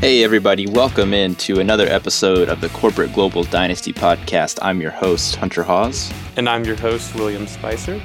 [0.00, 4.58] Hey, everybody, welcome in to another episode of the Corporate Global Dynasty podcast.
[4.62, 6.10] I'm your host, Hunter Hawes.
[6.38, 8.00] And I'm your host, William Spicer.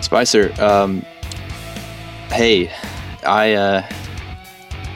[0.00, 1.04] Spicer, um,
[2.28, 2.70] hey,
[3.26, 3.84] I, uh,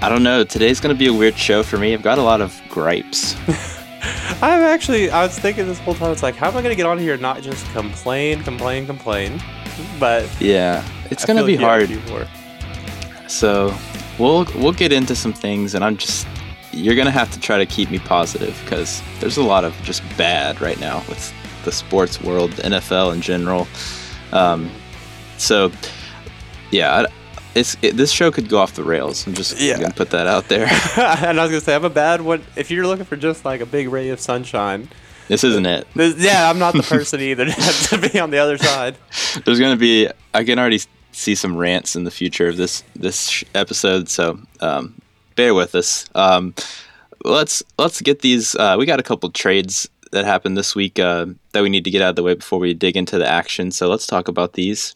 [0.00, 0.45] I don't know.
[0.45, 1.93] Today's going to be a weird show for me.
[1.93, 3.35] I've got a lot of gripes.
[4.41, 6.77] I'm actually, I was thinking this whole time, it's like, how am I going to
[6.77, 9.43] get on here and not just complain, complain, complain?
[9.99, 11.91] But yeah, it's going to be hard.
[13.27, 13.77] So
[14.18, 16.27] we'll we'll get into some things, and I'm just
[16.72, 20.03] you're gonna have to try to keep me positive because there's a lot of just
[20.17, 21.32] bad right now with
[21.64, 23.67] the sports world, the NFL in general.
[24.32, 24.71] Um,
[25.39, 25.71] so
[26.71, 27.07] yeah,
[27.55, 29.27] it's it, this show could go off the rails.
[29.27, 29.79] I'm just yeah.
[29.79, 30.67] gonna put that out there.
[30.96, 32.42] and I was gonna say I'm a bad one.
[32.56, 34.89] If you're looking for just like a big ray of sunshine.
[35.27, 35.86] This isn't it.
[35.94, 38.97] This, yeah, I'm not the person either to be on the other side.
[39.44, 40.08] There's gonna be.
[40.34, 40.81] I can already
[41.14, 44.08] see some rants in the future of this this episode.
[44.08, 45.00] So um,
[45.36, 46.06] bear with us.
[46.14, 46.54] Um,
[47.24, 48.54] let's let's get these.
[48.54, 51.90] Uh, we got a couple trades that happened this week uh, that we need to
[51.90, 53.70] get out of the way before we dig into the action.
[53.70, 54.94] So let's talk about these.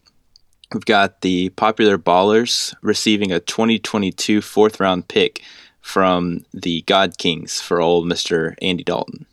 [0.73, 5.43] We've got the popular ballers receiving a 2022 fourth round pick
[5.81, 9.27] from the God Kings for old Mister Andy Dalton.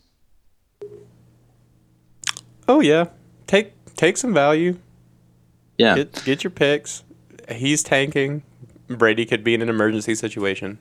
[2.68, 3.08] Oh yeah,
[3.48, 4.78] take take some value.
[5.78, 5.96] Yeah.
[5.96, 7.04] Get, get your picks.
[7.50, 8.44] He's tanking.
[8.88, 10.78] Brady could be in an emergency situation.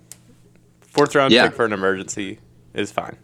[0.81, 1.47] Fourth round yeah.
[1.47, 2.39] pick for an emergency
[2.75, 3.17] is fine.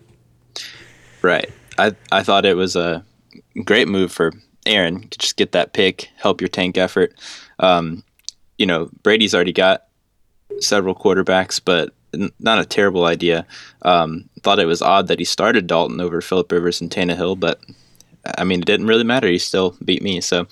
[1.23, 1.51] Right.
[1.79, 3.05] I I thought it was a
[3.65, 4.33] great move for
[4.67, 7.15] Aaron to just get that pick, help your tank effort.
[7.59, 8.03] Um,
[8.59, 9.85] you know, Brady's already got
[10.61, 13.47] several quarterbacks, but n- not a terrible idea.
[13.83, 17.61] Um, thought it was odd that he started Dalton over Philip Rivers and Tannehill, but
[18.37, 19.29] I mean, it didn't really matter.
[19.29, 20.21] He still beat me.
[20.21, 20.47] So,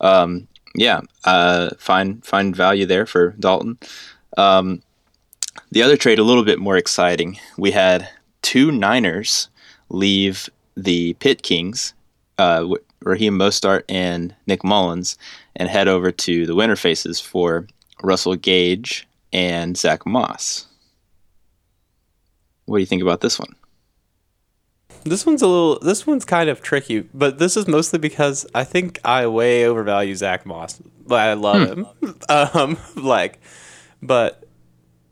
[0.00, 3.78] um, yeah, uh, find find value there for Dalton.
[4.36, 4.82] Um,
[5.70, 7.38] the other trade a little bit more exciting.
[7.58, 8.08] We had
[8.42, 9.48] two Niners
[9.88, 11.94] leave the Pit Kings,
[12.38, 12.66] uh,
[13.00, 15.16] Raheem Mostert and Nick Mullens,
[15.56, 17.66] and head over to the Winter Faces for
[18.02, 20.66] Russell Gage and Zach Moss.
[22.66, 23.54] What do you think about this one?
[25.04, 25.78] This one's a little.
[25.80, 30.14] This one's kind of tricky, but this is mostly because I think I way overvalue
[30.14, 30.80] Zach Moss.
[31.06, 31.82] But I love hmm.
[31.82, 32.18] him.
[32.28, 33.40] Um, like,
[34.00, 34.44] but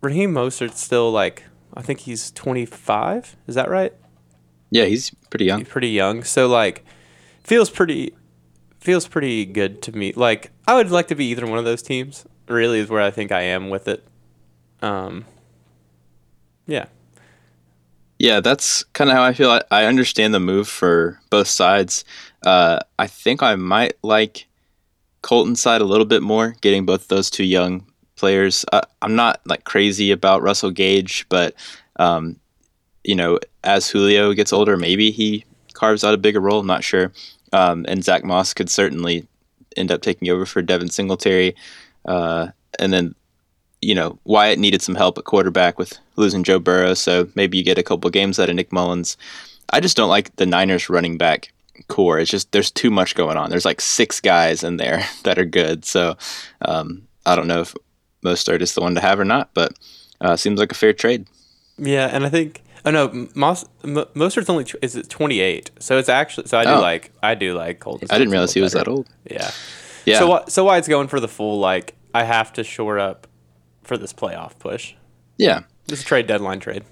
[0.00, 1.44] Raheem Mostert's still like.
[1.72, 3.36] I think he's 25.
[3.46, 3.92] Is that right?
[4.70, 5.60] Yeah, he's pretty young.
[5.60, 6.24] He's pretty young.
[6.24, 6.84] So like,
[7.44, 8.12] feels pretty,
[8.80, 10.12] feels pretty good to me.
[10.14, 12.24] Like, I would like to be either one of those teams.
[12.48, 14.04] Really, is where I think I am with it.
[14.82, 15.26] Um.
[16.66, 16.86] Yeah.
[18.20, 19.50] Yeah, that's kind of how I feel.
[19.50, 22.04] I, I, understand the move for both sides.
[22.44, 24.46] Uh, I think I might like
[25.22, 27.86] Colton's side a little bit more, getting both those two young
[28.16, 28.66] players.
[28.70, 31.54] Uh, I'm not like crazy about Russell Gage, but
[31.96, 32.38] um,
[33.04, 36.60] you know, as Julio gets older, maybe he carves out a bigger role.
[36.60, 37.12] I'm not sure.
[37.54, 39.26] Um, and Zach Moss could certainly
[39.78, 41.56] end up taking over for Devin Singletary.
[42.04, 42.48] Uh,
[42.78, 43.14] and then
[43.82, 47.64] you know, Wyatt needed some help at quarterback with losing Joe Burrow, so maybe you
[47.64, 49.16] get a couple games out of Nick Mullens.
[49.72, 51.52] I just don't like the Niners running back
[51.88, 52.18] corps.
[52.18, 53.50] It's just there's too much going on.
[53.50, 55.84] There's like six guys in there that are good.
[55.84, 56.16] So
[56.62, 57.74] um, I don't know if
[58.24, 59.72] Mostert is the one to have or not, but
[60.20, 61.26] uh, seems like a fair trade.
[61.78, 66.46] Yeah, and I think oh no, Moss Mostert's only is it 28, so it's actually
[66.46, 66.80] so I do oh.
[66.80, 68.08] like I do like Colton.
[68.10, 68.84] I didn't realize he was better.
[68.84, 69.08] that old.
[69.30, 69.50] Yeah,
[70.04, 70.18] yeah.
[70.18, 73.26] So so Wyatt's going for the full like I have to shore up
[73.90, 74.94] for this playoff push.
[75.36, 76.84] Yeah, this trade deadline trade.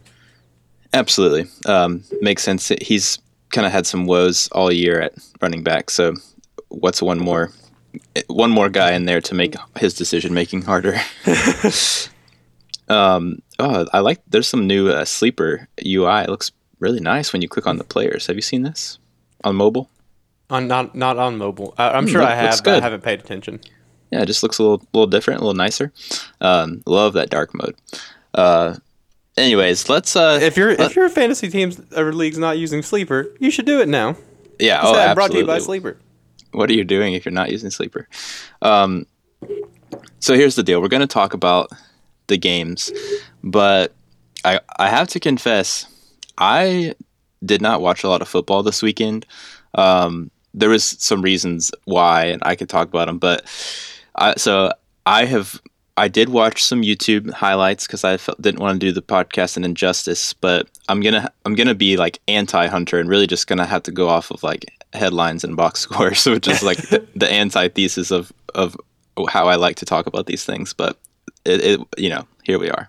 [0.92, 2.72] Absolutely, um, makes sense.
[2.80, 3.20] He's
[3.52, 5.90] kind of had some woes all year at running back.
[5.90, 6.14] So,
[6.70, 7.52] what's one more
[8.26, 10.96] one more guy in there to make his decision making harder?
[12.88, 14.20] um, oh, I like.
[14.26, 16.22] There's some new uh, sleeper UI.
[16.22, 18.26] It looks really nice when you click on the players.
[18.26, 18.98] Have you seen this
[19.44, 19.88] on mobile?
[20.50, 21.74] On not not on mobile.
[21.78, 22.64] Uh, I'm mm, sure look, I have.
[22.64, 23.60] But I haven't paid attention
[24.10, 25.92] yeah, it just looks a little little different, a little nicer.
[26.40, 27.76] Um, love that dark mode.
[28.34, 28.76] Uh,
[29.36, 30.16] anyways, let's.
[30.16, 33.80] Uh, if your if your fantasy teams or league's not using Sleeper, you should do
[33.80, 34.16] it now.
[34.58, 35.14] Yeah, oh, absolutely.
[35.14, 35.98] Brought to you by Sleeper.
[36.52, 38.08] What are you doing if you're not using Sleeper?
[38.62, 39.06] Um,
[40.20, 41.70] so here's the deal: we're going to talk about
[42.26, 42.90] the games,
[43.44, 43.94] but
[44.44, 45.86] I I have to confess,
[46.38, 46.94] I
[47.44, 49.26] did not watch a lot of football this weekend.
[49.74, 53.44] Um, there was some reasons why, and I could talk about them, but
[54.18, 54.72] I, so
[55.06, 55.60] I have
[55.98, 59.56] I did watch some YouTube highlights because I felt, didn't want to do the podcast
[59.56, 63.66] an injustice, but I'm gonna I'm gonna be like anti Hunter and really just gonna
[63.66, 67.30] have to go off of like headlines and box scores, which is like the, the
[67.30, 68.76] anti thesis of of
[69.28, 70.72] how I like to talk about these things.
[70.72, 70.98] But
[71.44, 72.88] it, it you know here we are.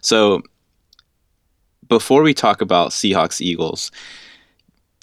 [0.00, 0.42] So
[1.88, 3.92] before we talk about Seahawks Eagles,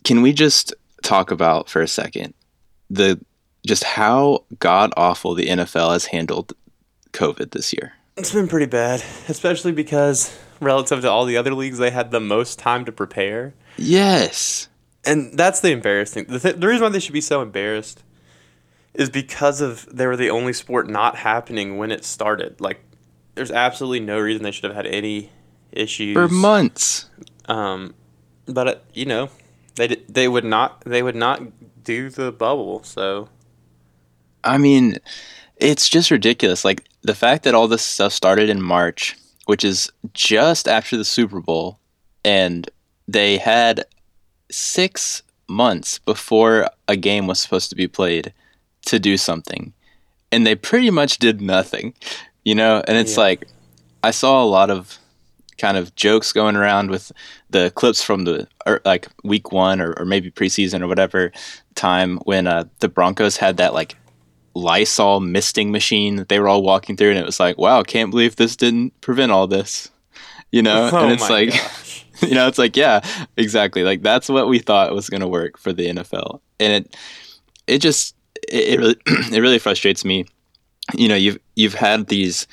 [0.04, 0.74] can we just
[1.04, 2.34] talk about for a second
[2.90, 3.20] the
[3.66, 6.54] just how god awful the NFL has handled
[7.14, 7.94] COVID this year?
[8.18, 12.20] It's been pretty bad, especially because relative to all the other leagues, they had the
[12.20, 13.54] most time to prepare.
[13.78, 14.70] Yes.
[15.06, 16.26] And that's the embarrassing.
[16.26, 18.04] The, th- the reason why they should be so embarrassed
[18.94, 22.60] is because of they were the only sport not happening when it started.
[22.62, 22.84] Like,
[23.36, 25.30] there's absolutely no reason they should have had any
[25.72, 27.10] issues for months.
[27.46, 27.94] Um,
[28.46, 29.30] but uh, you know,
[29.76, 31.42] they they would not they would not
[31.84, 32.84] do the bubble.
[32.84, 33.30] So,
[34.46, 34.98] I mean,
[35.58, 36.64] it's just ridiculous.
[36.64, 41.06] Like the fact that all this stuff started in March, which is just after the
[41.06, 41.80] Super Bowl,
[42.24, 42.70] and
[43.08, 43.86] they had
[44.52, 48.34] six months before a game was supposed to be played
[48.86, 49.74] to do something.
[50.32, 51.94] And they pretty much did nothing,
[52.44, 52.84] you know?
[52.88, 53.24] And it's yeah.
[53.24, 53.48] like,
[54.04, 54.98] I saw a lot of
[55.58, 57.12] kind of jokes going around with
[57.50, 61.32] the clips from the or like week one or, or maybe preseason or whatever
[61.76, 63.96] time when uh, the Broncos had that like
[64.56, 68.10] Lysol misting machine that they were all walking through, and it was like, wow, can't
[68.10, 69.92] believe this didn't prevent all this,
[70.52, 70.90] you know?
[70.94, 71.54] Oh and it's like,
[72.22, 73.02] you know, it's like, yeah,
[73.38, 73.84] exactly.
[73.84, 76.96] Like that's what we thought was going to work for the NFL, and it
[77.68, 78.16] it just
[78.50, 78.98] it, it really
[79.36, 80.26] it really frustrates me.
[80.94, 82.48] You know, you've you've had these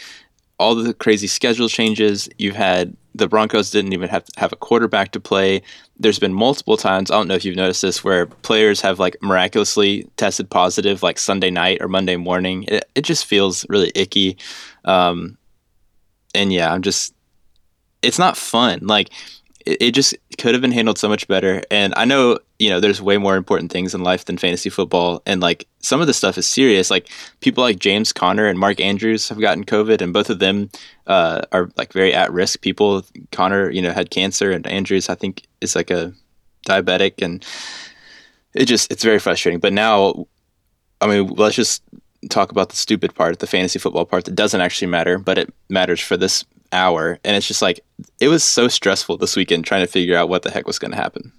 [0.62, 2.28] all the crazy schedule changes.
[2.38, 5.62] You've had the Broncos didn't even have have a quarterback to play.
[5.98, 7.10] There's been multiple times.
[7.10, 11.18] I don't know if you've noticed this, where players have like miraculously tested positive, like
[11.18, 12.64] Sunday night or Monday morning.
[12.68, 14.38] It, it just feels really icky.
[14.84, 15.36] Um,
[16.34, 17.14] and yeah, I'm just.
[18.00, 18.80] It's not fun.
[18.82, 19.10] Like
[19.66, 21.62] it, it just could have been handled so much better.
[21.70, 25.23] And I know, you know, there's way more important things in life than fantasy football.
[25.26, 26.90] And like some of the stuff is serious.
[26.90, 27.08] Like
[27.40, 30.70] people like James Conner and Mark Andrews have gotten COVID, and both of them
[31.06, 33.05] uh, are like very at risk people.
[33.31, 36.12] Conner, you know, had cancer, and Andrews, I think, is like a
[36.67, 37.23] diabetic.
[37.23, 37.44] And
[38.55, 39.61] it just, it's very frustrating.
[39.61, 40.26] But now,
[41.00, 41.82] I mean, let's just
[42.31, 45.52] talk about the stupid part, the fantasy football part that doesn't actually matter, but it
[45.69, 47.80] matters for this hour, and it's just like
[48.20, 50.90] it was so stressful this weekend trying to figure out what the heck was going
[50.90, 51.32] to happen.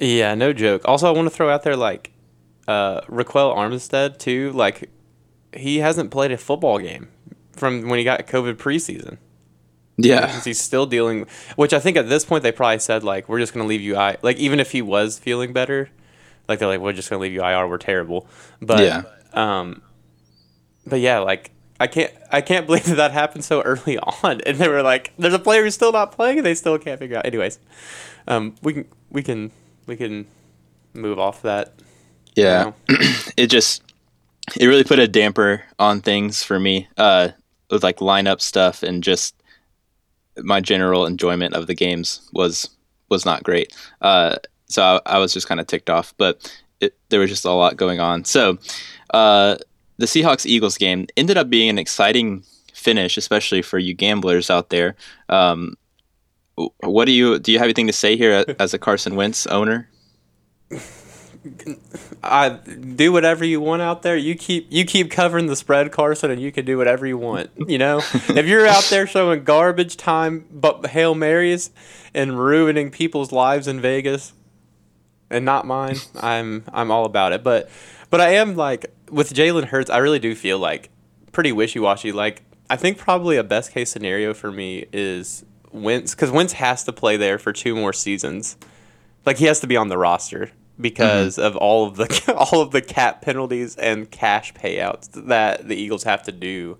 [0.00, 0.82] Yeah, no joke.
[0.84, 2.12] Also, I want to throw out there like
[2.68, 4.52] uh, Ryquell Armstead too.
[4.52, 4.90] Like
[5.54, 7.08] he hasn't played a football game
[7.52, 9.18] from when he got COVID preseason.
[9.98, 11.26] Yeah, he's still dealing.
[11.56, 13.82] Which I think at this point they probably said like we're just going to leave
[13.82, 13.96] you.
[13.96, 15.90] I like even if he was feeling better,
[16.48, 17.68] like they're like we're just going to leave you IR.
[17.68, 18.26] We're terrible.
[18.60, 19.02] But yeah.
[19.34, 19.82] Um,
[20.86, 21.50] but yeah, like
[21.82, 24.40] I can't I can't believe that that happened so early on.
[24.46, 26.96] And they were like, "There's a player who's still not playing, and they still can't
[26.96, 27.58] figure out." Anyways,
[28.28, 29.50] um, we can we can
[29.86, 30.26] we can
[30.94, 31.74] move off that.
[32.36, 32.70] Yeah,
[33.36, 33.82] it just
[34.56, 37.30] it really put a damper on things for me uh,
[37.68, 39.34] with like lineup stuff and just
[40.38, 42.70] my general enjoyment of the games was
[43.08, 43.76] was not great.
[44.00, 44.36] Uh,
[44.66, 46.48] so I, I, was just kind of ticked off, but
[46.80, 48.24] it, there was just a lot going on.
[48.24, 48.58] So.
[49.12, 49.56] Uh,
[49.98, 54.70] the Seahawks Eagles game ended up being an exciting finish, especially for you gamblers out
[54.70, 54.96] there.
[55.28, 55.76] Um,
[56.80, 57.52] what do you do?
[57.52, 59.88] You have anything to say here as a Carson Wentz owner?
[62.22, 64.16] I do whatever you want out there.
[64.16, 67.50] You keep you keep covering the spread, Carson, and you can do whatever you want.
[67.56, 71.70] You know, if you're out there showing garbage time, but hail marys
[72.14, 74.34] and ruining people's lives in Vegas,
[75.30, 77.42] and not mine, I'm I'm all about it.
[77.42, 77.68] But
[78.12, 80.90] but I am like with Jalen Hurts, I really do feel like
[81.32, 82.12] pretty wishy washy.
[82.12, 86.84] Like I think probably a best case scenario for me is Wentz because Wentz has
[86.84, 88.58] to play there for two more seasons.
[89.24, 91.46] Like he has to be on the roster because mm-hmm.
[91.46, 96.02] of all of the all of the cap penalties and cash payouts that the Eagles
[96.02, 96.76] have to do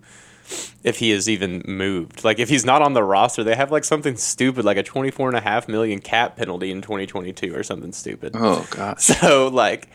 [0.85, 2.25] if he is even moved.
[2.25, 5.29] Like if he's not on the roster, they have like something stupid like a 24
[5.29, 8.33] and a half million cap penalty in 2022 or something stupid.
[8.35, 9.01] Oh god.
[9.01, 9.89] So like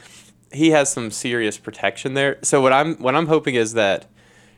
[0.51, 2.38] he has some serious protection there.
[2.42, 4.06] So what I'm what I'm hoping is that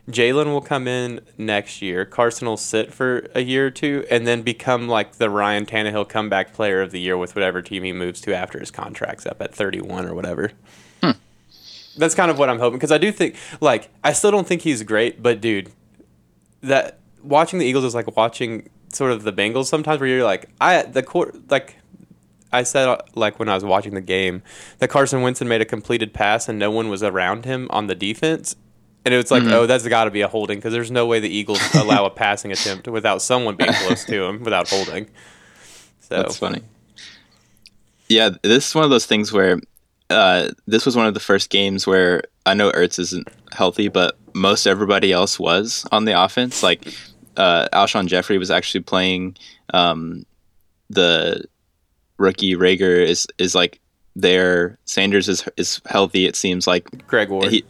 [0.08, 2.04] Jalen will come in next year.
[2.04, 6.08] Carson will sit for a year or two, and then become like the Ryan Tannehill
[6.08, 9.40] comeback player of the year with whatever team he moves to after his contract's up
[9.40, 10.52] at 31 or whatever.
[11.02, 11.12] Hmm.
[11.96, 14.62] That's kind of what I'm hoping because I do think like I still don't think
[14.62, 15.70] he's great, but dude,
[16.62, 20.48] that watching the Eagles is like watching sort of the Bengals sometimes, where you're like
[20.60, 21.76] I the court like
[22.52, 24.42] I said uh, like when I was watching the game
[24.78, 27.94] that Carson Wentz made a completed pass and no one was around him on the
[27.94, 28.56] defense.
[29.04, 29.52] And it was like, mm-hmm.
[29.52, 32.10] oh, that's got to be a holding because there's no way the Eagles allow a
[32.10, 35.06] passing attempt without someone being close to him without holding.
[36.00, 36.62] So that's funny.
[38.08, 39.60] Yeah, this is one of those things where
[40.10, 44.18] uh, this was one of the first games where I know Ertz isn't healthy, but
[44.34, 46.62] most everybody else was on the offense.
[46.62, 46.92] Like
[47.36, 49.36] uh, Alshon Jeffery was actually playing.
[49.72, 50.26] Um,
[50.90, 51.44] the
[52.20, 53.80] rookie Reagor is is like
[54.14, 54.78] there.
[54.84, 56.26] Sanders is is healthy.
[56.26, 57.50] It seems like Greg Ward.
[57.50, 57.64] he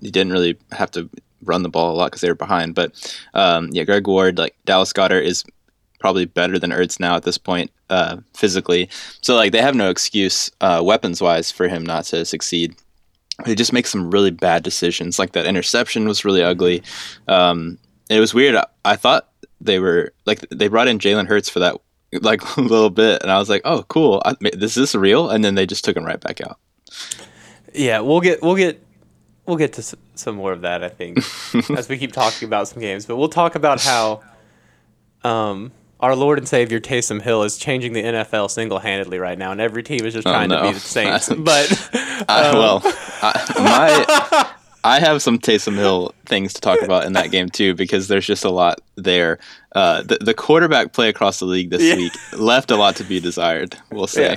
[0.00, 1.08] he didn't really have to
[1.44, 2.74] run the ball a lot because they were behind.
[2.74, 5.44] But um, yeah, Greg Ward, like Dallas Goedert, is
[6.00, 8.88] probably better than Ertz now at this point uh, physically.
[9.20, 12.74] So like they have no excuse uh, weapons wise for him not to succeed.
[13.46, 15.18] He just makes some really bad decisions.
[15.18, 16.82] Like that interception was really ugly.
[17.28, 17.78] Um,
[18.08, 18.54] it was weird.
[18.54, 19.28] I, I thought
[19.60, 21.76] they were like they brought in Jalen Hurts for that
[22.12, 25.30] like a little bit, and I was like, oh cool, I, is this is real?
[25.30, 26.58] And then they just took him right back out.
[27.74, 28.82] Yeah, we'll get we'll get
[29.46, 30.82] we'll get to s- some more of that.
[30.82, 31.18] I think
[31.76, 34.22] as we keep talking about some games, but we'll talk about how
[35.22, 39.52] um, our Lord and Savior Taysom Hill is changing the NFL single handedly right now,
[39.52, 41.28] and every team is just Oh, trying to be the Saints.
[41.38, 41.90] but
[42.28, 42.80] I, um, well,
[43.22, 44.50] I, my
[44.82, 48.26] I have some Taysom Hill things to talk about in that game too because there's
[48.26, 49.38] just a lot there.
[49.74, 51.96] Uh, the the quarterback play across the league this Yeah.
[51.96, 53.76] week left a lot to be desired.
[53.92, 54.36] We'll say.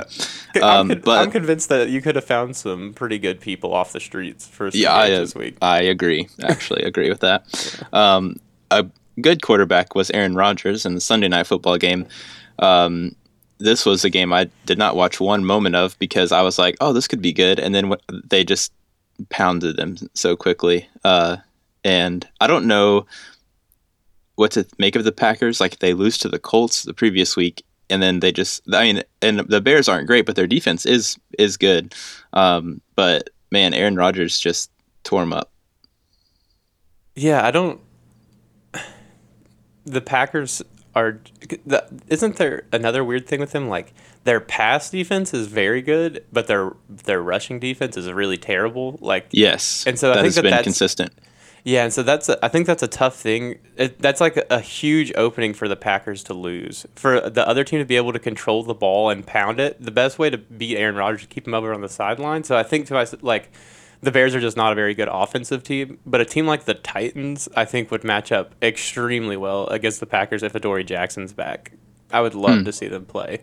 [0.56, 3.74] I'm, Um, con- but I'm convinced that you could have found some pretty good people
[3.74, 5.56] off the streets for some yeah, I, this week.
[5.62, 6.28] I agree.
[6.44, 7.46] Actually, agree with that.
[7.94, 8.38] Um,
[8.70, 8.86] a
[9.22, 12.06] good quarterback was Aaron Rodgers in the Sunday night football game.
[12.60, 13.16] Um,
[13.60, 16.76] this was a game I did not watch one moment of because I was like,
[16.82, 18.72] "Oh, this could be good," and then wh- they just
[19.30, 20.88] pounded them so quickly.
[21.04, 21.38] Uh,
[21.84, 23.06] and I don't know
[24.36, 25.60] what to make of the Packers.
[25.60, 28.64] Like they lose to the Colts the previous week, and then they just.
[28.74, 31.94] I mean, and the Bears aren't great, but their defense is is good.
[32.34, 34.72] Um, but man, Aaron Rodgers just
[35.04, 35.52] tore them up.
[37.16, 37.80] Yeah, I don't.
[39.86, 40.62] The Packers
[40.96, 41.20] are.
[41.66, 43.68] The, isn't there another weird thing with them?
[43.70, 48.98] Like their pass defense is very good, but their their rushing defense is really terrible.
[49.02, 51.12] Like Yes, And so I think has that been that's- consistent.
[51.64, 53.58] yeah, and so that's a, I think that's a tough thing.
[53.78, 56.86] It, that's like a, a huge opening for the Packers to lose.
[56.96, 59.92] For the other team to be able to control the ball and pound it, the
[59.92, 62.44] best way to beat Aaron Rodgers is keep him over on the sideline.
[62.44, 63.52] So I think to myself, like
[64.04, 66.74] the Bears are just not a very good offensive team, but a team like the
[66.74, 71.72] Titans, I think, would match up extremely well against the Packers if Adoree Jackson's back.
[72.12, 72.64] I would love Hmm.
[72.66, 73.40] to see them play.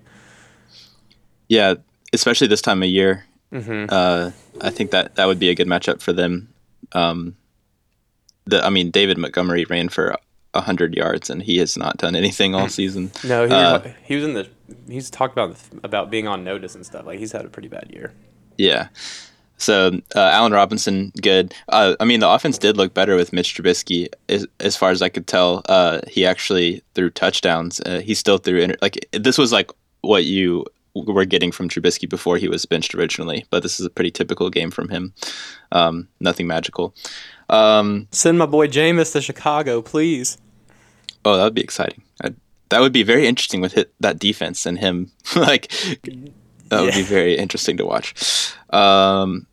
[1.49, 1.75] Yeah,
[2.13, 3.25] especially this time of year.
[3.53, 3.87] Mm-hmm.
[3.89, 6.53] Uh, I think that that would be a good matchup for them.
[6.93, 7.37] Um,
[8.47, 10.15] the I mean, David Montgomery ran for
[10.55, 13.11] hundred yards, and he has not done anything all season.
[13.25, 14.49] No, he, Uh, he was in the.
[14.89, 17.07] He's talked about about being on notice and stuff.
[17.07, 18.13] Like he's had a pretty bad year.
[18.57, 18.89] Yeah.
[19.61, 21.55] So uh, Allen Robinson, good.
[21.69, 25.03] Uh, I mean, the offense did look better with Mitch Trubisky, as, as far as
[25.03, 25.63] I could tell.
[25.69, 27.81] Uh, he actually threw touchdowns.
[27.81, 30.65] Uh, he still threw inter- like this was like what you
[30.95, 33.45] were getting from Trubisky before he was benched originally.
[33.51, 35.13] But this is a pretty typical game from him.
[35.73, 36.95] Um, nothing magical.
[37.49, 40.39] Um, Send my boy Jameis to Chicago, please.
[41.25, 42.03] oh, that would be exciting.
[42.25, 42.31] i
[42.71, 45.11] that would be very interesting with hit, that defense and him.
[45.37, 45.71] like
[46.69, 48.55] that would be very interesting to watch.
[48.71, 49.47] Um,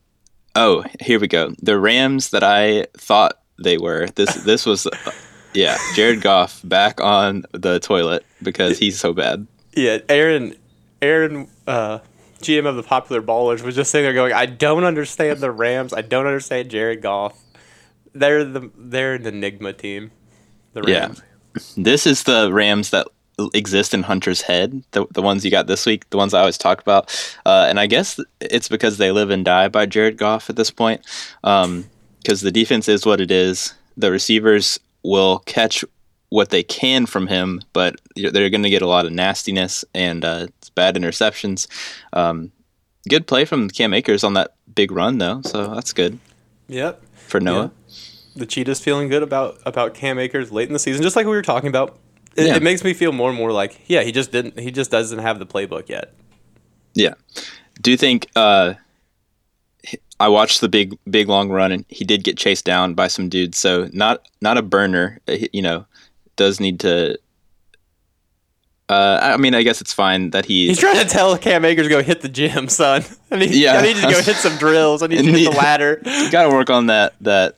[0.57, 1.53] oh, here we go.
[1.61, 4.07] The Rams that I thought they were.
[4.07, 5.11] This this was, uh,
[5.53, 9.47] yeah, Jared Goff back on the toilet because he's so bad.
[9.73, 10.55] Yeah, Aaron,
[11.01, 11.99] Aaron, uh,
[12.39, 15.93] GM of the Popular Ballers was just sitting there going, "I don't understand the Rams.
[15.93, 17.37] I don't understand Jared Goff.
[18.13, 20.11] They're the they're an enigma team.
[20.73, 21.21] The Rams.
[21.21, 21.61] Yeah.
[21.75, 23.07] This is the Rams that
[23.53, 26.58] exist in Hunter's head, the, the ones you got this week, the ones I always
[26.58, 27.10] talk about.
[27.46, 30.72] Uh, and I guess it's because they live and die by Jared Goff at this
[30.72, 31.01] point.
[31.41, 33.74] Because the defense is what it is.
[33.96, 35.84] The receivers will catch
[36.29, 40.25] what they can from him, but they're going to get a lot of nastiness and
[40.25, 41.67] uh, bad interceptions.
[42.13, 42.51] Um,
[43.08, 46.20] good play from Cam Akers on that big run, though, so that's good
[46.67, 47.01] Yep.
[47.15, 47.72] for Noah.
[48.36, 51.32] The Cheetahs feeling good about about Cam Akers late in the season, just like we
[51.32, 51.98] were talking about.
[52.38, 52.56] It, Yeah.
[52.56, 54.60] it makes me feel more and more like, yeah, he just didn't.
[54.60, 56.13] He just doesn't have the playbook yet.
[56.94, 57.15] Yeah.
[57.82, 58.75] Do you think uh
[60.20, 63.29] I watched the big big long run and he did get chased down by some
[63.29, 65.86] dudes, so not not a burner, uh, you know,
[66.36, 67.17] does need to
[68.89, 70.67] uh, I mean, I guess it's fine that he.
[70.67, 73.03] He's trying to tell Cam Akers go hit the gym, son.
[73.29, 73.74] I need, Yeah.
[73.74, 75.03] I need you to go hit some drills.
[75.03, 76.01] I need you to hit the ladder.
[76.06, 77.58] You got to work on that that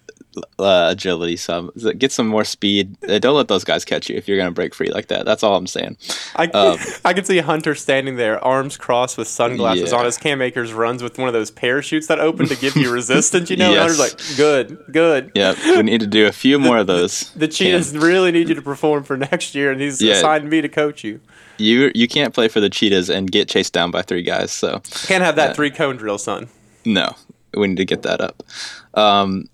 [0.60, 1.72] uh, agility some.
[1.98, 2.96] Get some more speed.
[3.08, 5.26] Uh, don't let those guys catch you if you're gonna break free like that.
[5.26, 5.98] That's all I'm saying.
[6.36, 9.98] I, Um, I can see Hunter standing there, arms crossed with sunglasses Yeah.
[10.00, 12.92] on as Cam Akers runs with one of those parachutes that open to give you
[12.94, 13.72] resistance, you know?
[13.72, 13.80] Yes.
[13.80, 15.32] Hunter's like, good, good.
[15.36, 17.32] Yeah, we need to do a few more of those.
[17.36, 20.14] The Cheetahs really need you to perform for next year, and he's Yeah.
[20.16, 21.20] assigned me to coach you.
[21.58, 24.52] You you can't play for the Cheetahs and get chased down by three guys.
[24.52, 26.48] So Can't have that three cone drill, son.
[26.86, 27.14] no,
[27.54, 28.44] we need to get that up.
[28.94, 29.50] Um,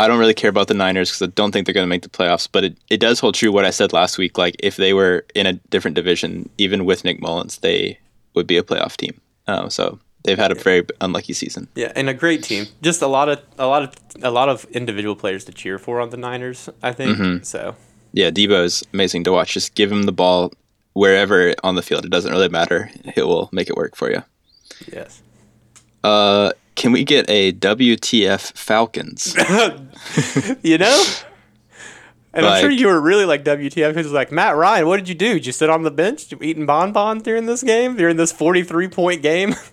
[0.00, 2.02] I don't really care about the Niners because I don't think they're going to make
[2.02, 2.48] the playoffs.
[2.50, 4.38] But it, it does hold true what I said last week.
[4.38, 7.98] Like if they were in a different division, even with Nick Mullens, they
[8.34, 9.20] would be a playoff team.
[9.46, 11.68] Um, so they've had a very unlucky season.
[11.74, 12.66] Yeah, and a great team.
[12.80, 16.00] Just a lot of a lot of a lot of individual players to cheer for
[16.00, 16.68] on the Niners.
[16.82, 17.42] I think Mm-hmm.
[17.44, 17.76] so.
[18.12, 19.54] Yeah, Deebo is amazing to watch.
[19.54, 20.52] Just give him the ball
[20.94, 22.04] wherever on the field.
[22.04, 22.90] It doesn't really matter.
[23.16, 24.22] It will make it work for you.
[24.92, 25.22] Yes.
[26.04, 29.34] Uh, can we get a WTF Falcons?
[30.62, 31.04] you know.
[32.34, 35.14] And I'm sure you were really like WTF because like Matt Ryan, what did you
[35.14, 35.34] do?
[35.34, 39.22] Did you sit on the bench eating bonbons during this game during this 43 point
[39.22, 39.54] game?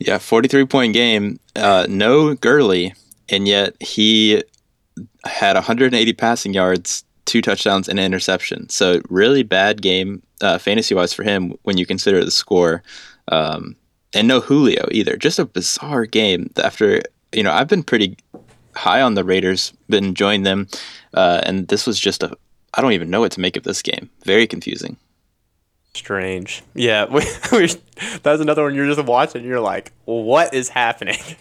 [0.00, 1.38] Yeah, 43 point game.
[1.54, 2.94] Uh, no Gurley,
[3.28, 4.42] and yet he
[5.24, 8.68] had 180 passing yards, two touchdowns, and an interception.
[8.68, 12.82] So, really bad game uh, fantasy wise for him when you consider the score.
[13.28, 13.76] Um,
[14.14, 15.16] and no Julio either.
[15.16, 16.50] Just a bizarre game.
[16.62, 17.02] After,
[17.32, 18.16] you know, I've been pretty
[18.74, 20.68] high on the Raiders, been enjoying them.
[21.12, 22.36] Uh, and this was just a,
[22.74, 24.10] I don't even know what to make of this game.
[24.24, 24.96] Very confusing.
[25.94, 26.62] Strange.
[26.74, 27.20] Yeah, we,
[27.52, 29.42] we, that was another one you're just watching.
[29.42, 31.18] And you're like, what is happening?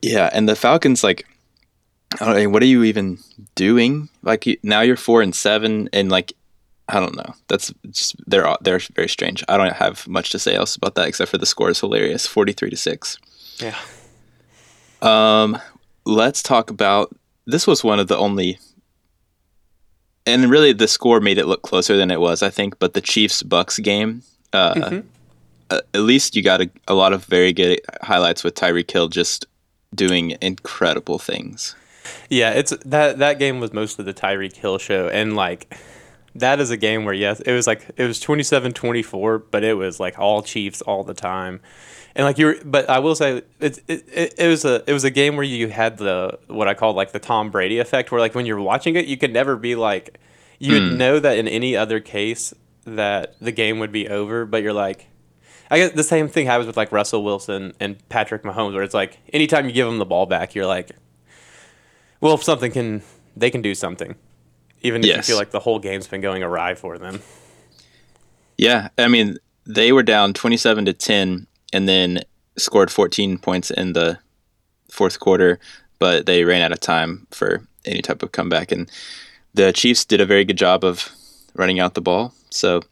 [0.00, 1.26] Yeah, and the Falcons, like,
[2.20, 3.18] I don't know, what are you even
[3.56, 4.08] doing?
[4.22, 6.34] Like, now you're four and seven, and like,
[6.88, 7.34] I don't know.
[7.48, 9.44] That's just they're they're very strange.
[9.48, 12.26] I don't have much to say else about that except for the score is hilarious,
[12.26, 13.18] forty three to six.
[13.58, 13.76] Yeah.
[15.02, 15.58] Um,
[16.06, 17.14] let's talk about
[17.46, 17.66] this.
[17.66, 18.58] Was one of the only,
[20.26, 22.78] and really the score made it look closer than it was, I think.
[22.78, 25.00] But the Chiefs Bucks game, uh,
[25.70, 29.08] uh, at least you got a, a lot of very good highlights with Tyreek Hill
[29.08, 29.46] just
[29.94, 31.74] doing incredible things.
[32.30, 35.76] Yeah, it's that that game was mostly the Tyreek Hill show and like
[36.40, 40.00] that is a game where yes, it was like it was 27-24, but it was
[40.00, 41.60] like all Chiefs all the time.
[42.14, 45.04] And like you were but I will say it, it, it, was a it was
[45.04, 48.20] a game where you had the what I call like the Tom Brady effect where
[48.20, 50.18] like when you're watching it, you could never be like
[50.58, 50.96] you would hmm.
[50.96, 52.52] know that in any other case
[52.84, 55.08] that the game would be over, but you're like
[55.70, 58.94] I guess the same thing happens with like Russell Wilson and Patrick Mahomes, where it's
[58.94, 60.90] like anytime you give them the ball back, you're like,
[62.20, 63.02] well, if something can,
[63.36, 64.16] they can do something,
[64.82, 65.16] even if Yes.
[65.28, 67.20] you feel like the whole game's been going awry for them.
[68.56, 72.20] Yeah, I mean they were down twenty seven to ten, and then
[72.56, 74.18] scored fourteen points in the
[74.90, 75.58] fourth quarter,
[75.98, 78.90] but they ran out of time for any type of comeback, and
[79.54, 81.08] the Chiefs did a very good job of
[81.54, 82.34] running out the ball.
[82.50, 82.82] So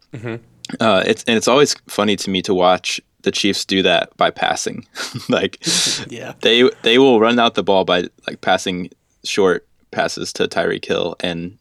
[0.80, 4.30] uh, it's and it's always funny to me to watch the Chiefs do that by
[4.30, 4.86] passing,
[5.28, 5.58] like
[6.08, 6.34] Yeah.
[6.42, 8.90] they they will run out the ball by like passing
[9.24, 11.58] short passes to Tyreek Hill and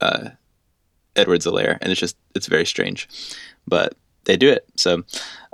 [0.00, 0.30] uh,
[1.14, 3.08] Edwards-Helaire, and it's just it's very strange,
[3.66, 4.66] but they do it.
[4.76, 5.04] So,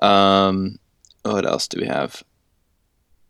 [0.01, 0.79] um,
[1.23, 2.23] what else do we have?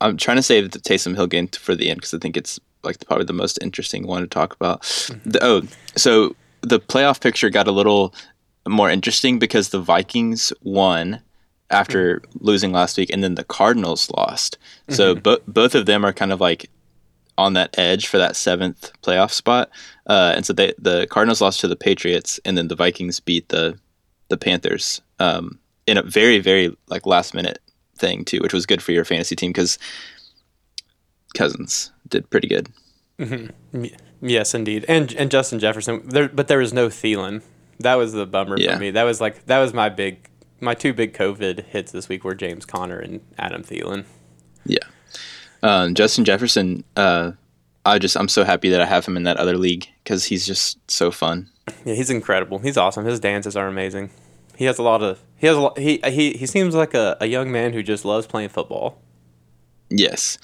[0.00, 2.58] I'm trying to save the Taysom Hill game for the end because I think it's
[2.82, 4.82] like probably the most interesting one to talk about.
[5.24, 5.62] The, oh,
[5.96, 8.14] so the playoff picture got a little
[8.68, 11.20] more interesting because the Vikings won
[11.70, 14.58] after losing last week, and then the Cardinals lost.
[14.88, 16.68] So bo- both of them are kind of like
[17.42, 19.68] on that edge for that seventh playoff spot.
[20.06, 23.48] Uh, and so they, the Cardinals lost to the Patriots, and then the Vikings beat
[23.50, 23.78] the
[24.28, 27.58] the Panthers um, in a very very like last minute
[27.98, 29.78] thing too, which was good for your fantasy team because
[31.34, 32.68] Cousins did pretty good.
[33.18, 33.90] Y-
[34.24, 36.00] Yes, indeed, and and Justin Jefferson.
[36.06, 37.42] There, but there was no Thielen.
[37.80, 38.74] That was the bummer Yeah.
[38.74, 38.92] for me.
[38.92, 40.28] That was like that was my big,
[40.60, 44.04] my two big COVID hits this week were James Conner and Adam Thielen.
[44.64, 44.78] Yeah,
[45.62, 46.84] um, Justin Jefferson.
[46.96, 47.32] Uh,
[47.84, 50.46] I just I'm so happy that I have him in that other league because he's
[50.46, 51.48] just so fun.
[51.84, 52.58] Yeah, he's incredible.
[52.58, 53.04] He's awesome.
[53.04, 54.10] His dances are amazing.
[54.56, 57.16] He has a lot of he has a lot, he he he seems like a,
[57.20, 59.00] a young man who just loves playing football.
[59.90, 60.38] Yes.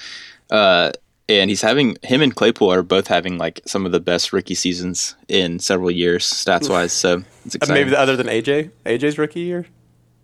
[0.51, 0.93] Uh,
[1.29, 4.55] and he's having him and Claypool are both having like some of the best rookie
[4.55, 6.93] seasons in several years stats wise.
[6.93, 7.85] So it's Uh, exciting.
[7.87, 9.67] Maybe other than AJ, AJ's rookie year,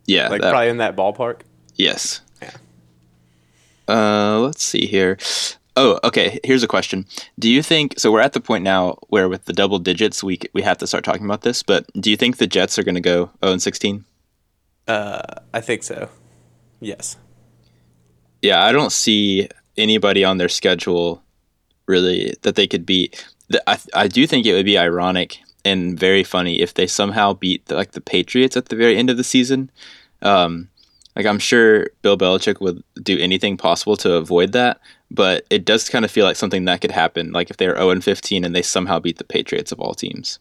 [0.06, 1.40] yeah, like that- probably in that ballpark.
[1.76, 2.20] yes.
[3.88, 5.18] Uh, let's see here.
[5.76, 6.38] Oh, okay.
[6.44, 7.06] Here's a question.
[7.38, 8.12] Do you think so?
[8.12, 11.04] We're at the point now where with the double digits, we we have to start
[11.04, 11.62] talking about this.
[11.62, 14.04] But do you think the Jets are going to go 0 and 16?
[14.86, 16.08] Uh, I think so.
[16.80, 17.16] Yes.
[18.42, 21.22] Yeah, I don't see anybody on their schedule
[21.86, 23.26] really that they could beat.
[23.66, 27.66] I I do think it would be ironic and very funny if they somehow beat
[27.66, 29.70] the, like the Patriots at the very end of the season.
[30.22, 30.68] Um,
[31.16, 35.88] like I'm sure Bill Belichick would do anything possible to avoid that, but it does
[35.88, 37.32] kind of feel like something that could happen.
[37.32, 40.38] Like if they're 0 and 15 and they somehow beat the Patriots of all teams.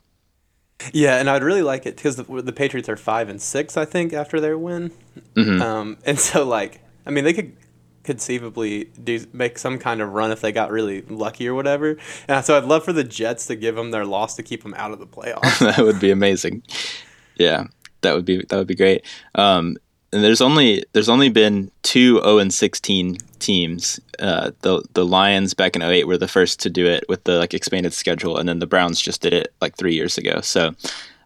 [0.91, 3.85] Yeah, and I'd really like it because the, the Patriots are five and six, I
[3.85, 4.91] think, after their win.
[5.35, 5.61] Mhm.
[5.61, 7.55] Um, and so like, I mean, they could
[8.03, 11.95] conceivably do make some kind of run if they got really lucky or whatever.
[12.27, 14.73] And so I'd love for the Jets to give them their loss to keep them
[14.73, 15.59] out of the playoffs.
[15.59, 16.63] that would be amazing.
[17.35, 17.67] Yeah,
[18.01, 19.05] that would be that would be great.
[19.35, 19.77] Um,
[20.13, 23.99] and there's only there's only been two 0 and 16 teams.
[24.19, 27.37] Uh, the the Lions back in 08 were the first to do it with the
[27.39, 30.39] like expanded schedule, and then the Browns just did it like three years ago.
[30.41, 30.73] So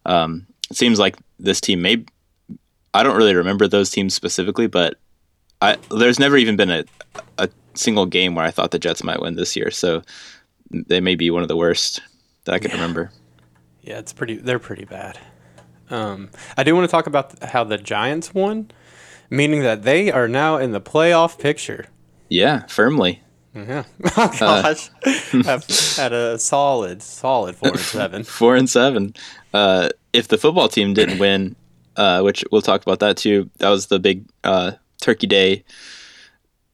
[0.06, 2.04] um, it seems like this team may.
[2.94, 4.96] I don't really remember those teams specifically, but
[5.62, 6.86] I there's never even been a
[7.38, 9.70] a single game where I thought the Jets might win this year.
[9.70, 10.02] So
[10.72, 12.02] they may be one of the worst
[12.46, 12.78] that I can Yeah.
[12.78, 13.12] remember.
[13.84, 14.36] Yeah, it's pretty.
[14.38, 15.20] They're pretty bad.
[15.90, 18.72] Um, I do want to talk about how the Giants won,
[19.30, 21.88] meaning that they are now in the playoff picture.
[22.30, 23.22] Yeah, firmly.
[23.56, 23.86] Yeah.
[24.18, 24.90] Oh gosh,
[25.46, 25.66] Have
[25.98, 28.24] had a solid, solid four and seven.
[28.40, 29.16] four and seven.
[29.54, 31.56] Uh, if the football team didn't win,
[31.96, 35.64] uh, which we'll talk about that too, that was the big uh, Turkey Day,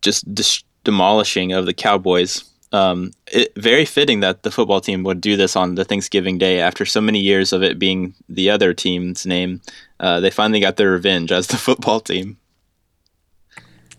[0.02, 2.44] just dis- demolishing of the Cowboys.
[2.74, 6.60] Um, it, very fitting that the football team would do this on the Thanksgiving Day
[6.60, 9.62] after so many years of it being the other team's name.
[10.00, 12.38] Uh, they finally got their revenge as the football team.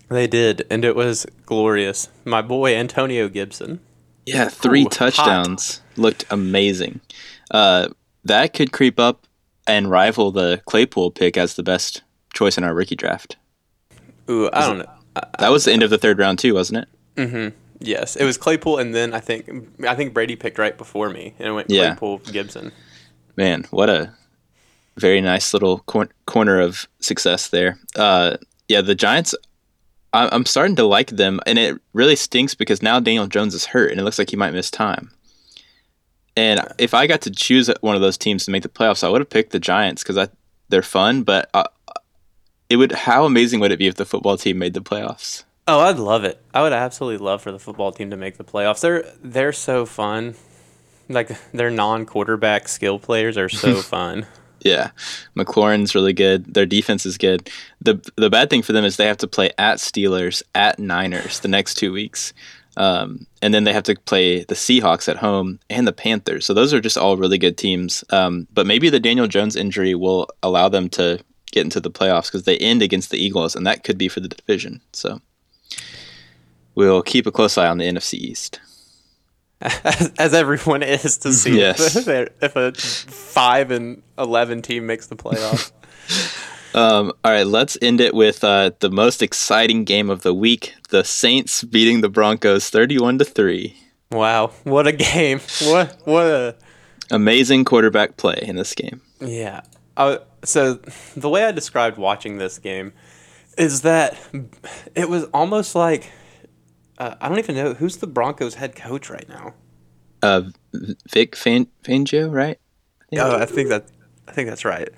[0.09, 2.09] They did, and it was glorious.
[2.25, 3.81] My boy Antonio Gibson.
[4.27, 4.93] Yeah, three Ooh, hot.
[4.93, 7.01] touchdowns looked amazing.
[7.51, 7.89] Uh,
[8.25, 9.27] that could creep up
[9.67, 12.03] and rival the Claypool pick as the best
[12.35, 13.37] choice in our rookie draft.
[14.29, 14.91] Ooh, I don't know.
[15.39, 17.55] That was the end of the third round too, wasn't it?
[17.87, 19.49] Yes, it was Claypool, and then I think
[19.87, 21.89] I think Brady picked right before me, and it went Yeah.
[21.95, 22.73] Claypool Gibson.
[23.37, 24.13] Man, what a
[24.97, 27.79] very nice little cor- corner of success there.
[27.97, 28.37] Uh,
[28.69, 29.35] yeah, the Giants.
[30.13, 33.67] I- I'm starting to like them, and it really stinks because now Daniel Jones is
[33.67, 35.11] hurt, and it looks like he might miss time.
[36.37, 39.09] And if I got to choose one of those teams to make the playoffs, I
[39.09, 40.29] would have picked the Giants because
[40.69, 41.23] they're fun.
[41.23, 41.65] But uh,
[42.71, 42.93] it would.
[42.93, 45.45] How amazing would it be if the football team made the playoffs?
[45.67, 46.43] Oh, I'd love it.
[46.53, 48.81] I would absolutely love for the football team to make the playoffs.
[48.81, 50.35] They're they're so fun.
[51.09, 54.27] Like their non-quarterback skill players are so fun.
[54.61, 54.91] Yeah,
[55.37, 56.55] McLaurin's really good.
[56.55, 57.51] Their defense is good.
[57.81, 61.41] the The bad thing for them is they have to play at Steelers, at Niners
[61.41, 62.33] the next two weeks,
[62.79, 66.47] um, and then they have to play the Seahawks at home and the Panthers.
[66.47, 68.05] So those are just all really good teams.
[68.11, 71.21] Um, but maybe the Daniel Jones injury will allow them to
[71.53, 74.21] get into the playoffs because they end against the Eagles, and that could be for
[74.21, 74.81] the division.
[74.95, 75.21] So
[76.75, 78.61] we'll keep a close eye on the NFC East.
[79.61, 81.97] as, as everyone is to see Yes.
[82.07, 85.71] if, if a five and eleven team makes the playoffs.
[86.75, 90.75] Um, all right, let's end it with uh, the most exciting game of the week:
[90.89, 93.77] the Saints beating the Broncos, thirty-one to three.
[94.11, 95.39] wow, what a game!
[95.63, 96.57] What what a
[97.13, 99.01] Amazing quarterback play in this game.
[99.21, 99.61] yeah.
[99.97, 100.81] I, so
[101.17, 102.93] the way I described watching this game
[103.57, 104.19] is that
[104.97, 106.11] it was almost like
[106.99, 109.55] uh, I don't even know who's the Broncos head coach right now.
[110.23, 110.43] Uh,
[111.11, 112.59] Vic Fan- Fangio, right?
[113.17, 113.87] Oh, I think that
[114.27, 114.89] I think that's right.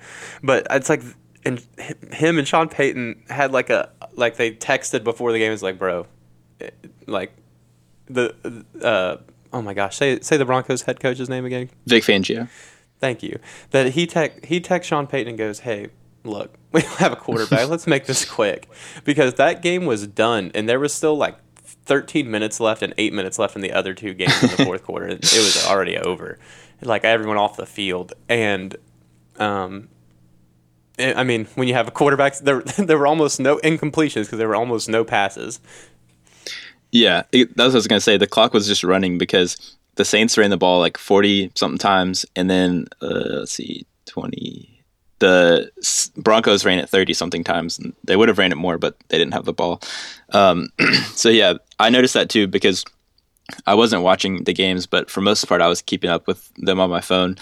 [0.41, 1.03] But it's like
[1.45, 1.65] and
[2.11, 5.51] him and Sean Payton had like a like they texted before the game.
[5.51, 6.07] It's like, bro,
[6.61, 6.69] eh,
[7.05, 7.33] like
[8.07, 8.33] the
[8.81, 9.17] uh
[9.53, 11.69] oh my gosh, say say the Broncos head coach's name again.
[11.85, 12.49] Vic Fangio.
[12.99, 13.39] Thank you.
[13.71, 15.87] That he tech he texts Sean Payton and goes, hey.
[16.23, 17.69] Look, we don't have a quarterback.
[17.69, 18.67] Let's make this quick
[19.05, 21.37] because that game was done, and there was still like
[21.87, 24.83] 13 minutes left and eight minutes left in the other two games in the fourth
[24.83, 25.07] quarter.
[25.07, 26.37] It was already over.
[26.81, 28.75] Like everyone off the field, and
[29.39, 29.89] um,
[30.99, 34.37] I I mean, when you have a quarterback, there there were almost no incompletions because
[34.37, 35.59] there were almost no passes.
[36.91, 38.17] Yeah, it, that's what I was gonna say.
[38.17, 39.57] The clock was just running because
[39.95, 44.73] the Saints ran the ball like forty something times, and then uh, let's see, twenty.
[45.19, 45.71] The
[46.15, 47.79] Broncos ran it thirty something times.
[47.79, 49.81] And they would have ran it more, but they didn't have the ball.
[50.31, 50.69] Um,
[51.15, 52.83] so yeah, I noticed that too because
[53.65, 56.79] I wasn't watching the games, but for most part, I was keeping up with them
[56.79, 57.37] on my phone.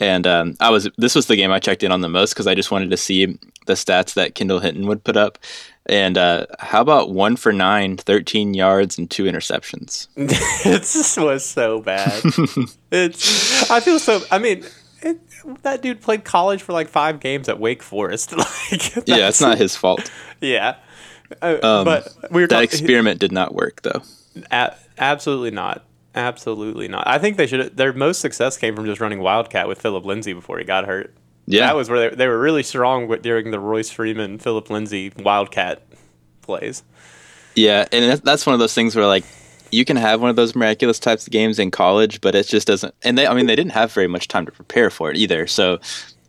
[0.00, 0.88] And um, I was.
[0.98, 2.96] This was the game I checked in on the most because I just wanted to
[2.96, 3.26] see
[3.66, 5.38] the stats that Kendall Hinton would put up.
[5.86, 10.08] And uh, how about one for nine, 13 yards, and two interceptions?
[10.16, 12.22] this was so bad.
[12.90, 14.22] it's I feel so.
[14.30, 14.64] I mean.
[15.06, 15.20] It,
[15.64, 18.34] that dude played college for like five games at Wake Forest.
[18.38, 20.10] like, Yeah, it's not his fault.
[20.40, 20.76] Yeah,
[21.42, 24.02] Um, but we were That experiment did not work, though.
[24.50, 25.84] A- absolutely not.
[26.14, 27.06] Absolutely not.
[27.08, 27.76] I think they should.
[27.76, 31.14] Their most success came from just running Wildcat with Phillip Lindsay before he got hurt.
[31.46, 34.70] Yeah, That was where they, they were really strong with, during the Royce Freeman, Phillip
[34.70, 35.82] Lindsay Wildcat
[36.42, 36.82] plays.
[37.54, 39.24] yeah, and that's- one of those things where like
[39.72, 42.66] you can have one of those miraculous types of games in college, but it just
[42.66, 42.94] doesn't.
[43.02, 45.46] And they, I mean, they didn't have very much time to prepare for it either.
[45.48, 45.80] So,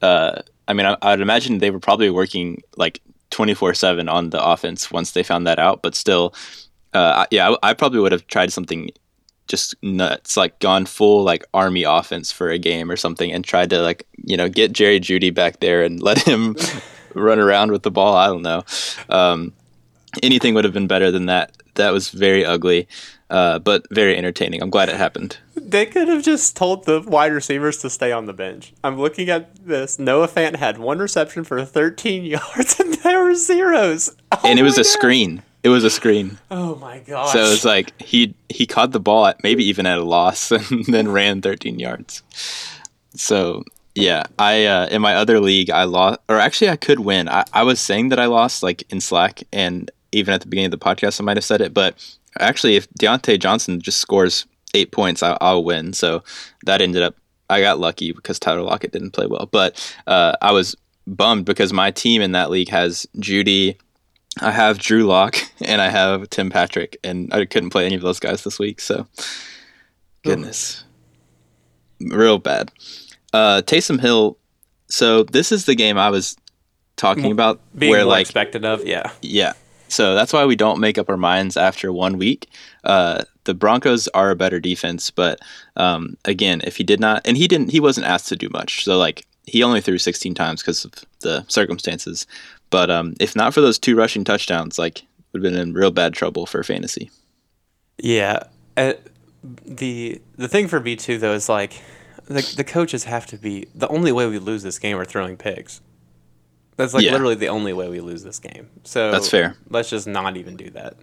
[0.01, 3.01] uh, I mean, I, I'd imagine they were probably working like
[3.36, 5.82] twenty four seven on the offense once they found that out.
[5.82, 6.34] But still,
[6.93, 8.89] uh, yeah, I, I probably would have tried something
[9.48, 13.69] just nuts, like gone full like army offense for a game or something, and tried
[13.71, 16.56] to like you know get Jerry Jeudy back there and let him
[17.13, 18.15] run around with the ball.
[18.15, 18.63] I don't know.
[19.10, 19.52] Um,
[20.24, 21.52] anything would have been better than that.
[21.76, 22.88] That was very ugly,
[23.30, 24.62] uh, but very entertaining.
[24.62, 25.38] I'm glad it happened.
[25.56, 28.74] They could have just told the wide receivers to stay on the bench.
[28.84, 29.98] I'm looking at this.
[29.98, 34.16] Noah Fant had one reception for 13 yards, and there were zeros.
[34.32, 34.86] Oh and it was a God.
[34.86, 35.44] screen.
[35.64, 36.38] It was a screen.
[36.52, 37.34] Oh my gosh!
[37.34, 40.86] So it's like he he caught the ball at maybe even at a loss and
[40.86, 42.22] then ran 13 yards.
[43.16, 43.64] So
[43.96, 47.28] yeah, I uh, in my other league I lost, or actually I could win.
[47.28, 50.72] I, I was saying that I lost like in Slack, and even at the beginning
[50.72, 51.98] of the podcast I might have said it, but
[52.39, 55.93] actually if Diontae Johnson just scores eight points, I, I'll win.
[55.93, 56.24] So
[56.65, 57.15] that ended up
[57.50, 60.76] I got lucky because Tyler Lockett didn't play well, but uh, I was
[61.08, 63.78] bummed because my team in that league has Jeudy.
[64.41, 68.02] I have Drew Lock and I have Tim Patrick, and I couldn't play any of
[68.02, 68.82] those guys this week.
[68.82, 69.08] So,
[70.24, 70.84] goodness,
[72.00, 72.71] real bad.
[73.32, 74.38] Uh, Taysom Hill.
[74.88, 76.38] So this is the game I was
[76.95, 79.12] talking about, being where like expected of, yeah.
[79.21, 79.54] yeah.
[79.88, 82.50] So that's why we don't make up our minds after one week.
[82.84, 85.39] Uh, the Broncos are a better defense, but
[85.76, 88.84] um, again, if he did not, and he didn't, he wasn't asked to do much.
[88.84, 92.26] So like he only threw 16 times because of the circumstances.
[92.69, 95.91] But um, if not for those two rushing touchdowns, like would have been in real
[95.91, 97.12] bad trouble for fantasy.
[97.98, 98.43] Yeah.
[98.78, 98.93] Uh,
[99.65, 101.80] the the thing for me too though is like
[102.26, 105.38] the the coaches have to be the only way we lose this game are throwing
[105.38, 105.82] pigs.
[106.78, 107.12] That's like Yeah.
[107.14, 108.68] literally the only way we lose this game.
[108.84, 109.56] So That's fair.
[109.70, 110.96] Let's just not even do that.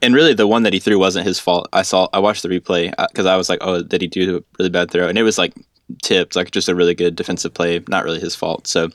[0.00, 1.68] And really, the one that he threw wasn't his fault.
[1.72, 4.42] I saw, I watched the replay because I was like, "Oh, did he do a
[4.58, 5.54] really bad throw?" And it was like
[6.02, 8.66] tipped, like just a really good defensive play, not really his fault.
[8.66, 8.88] So,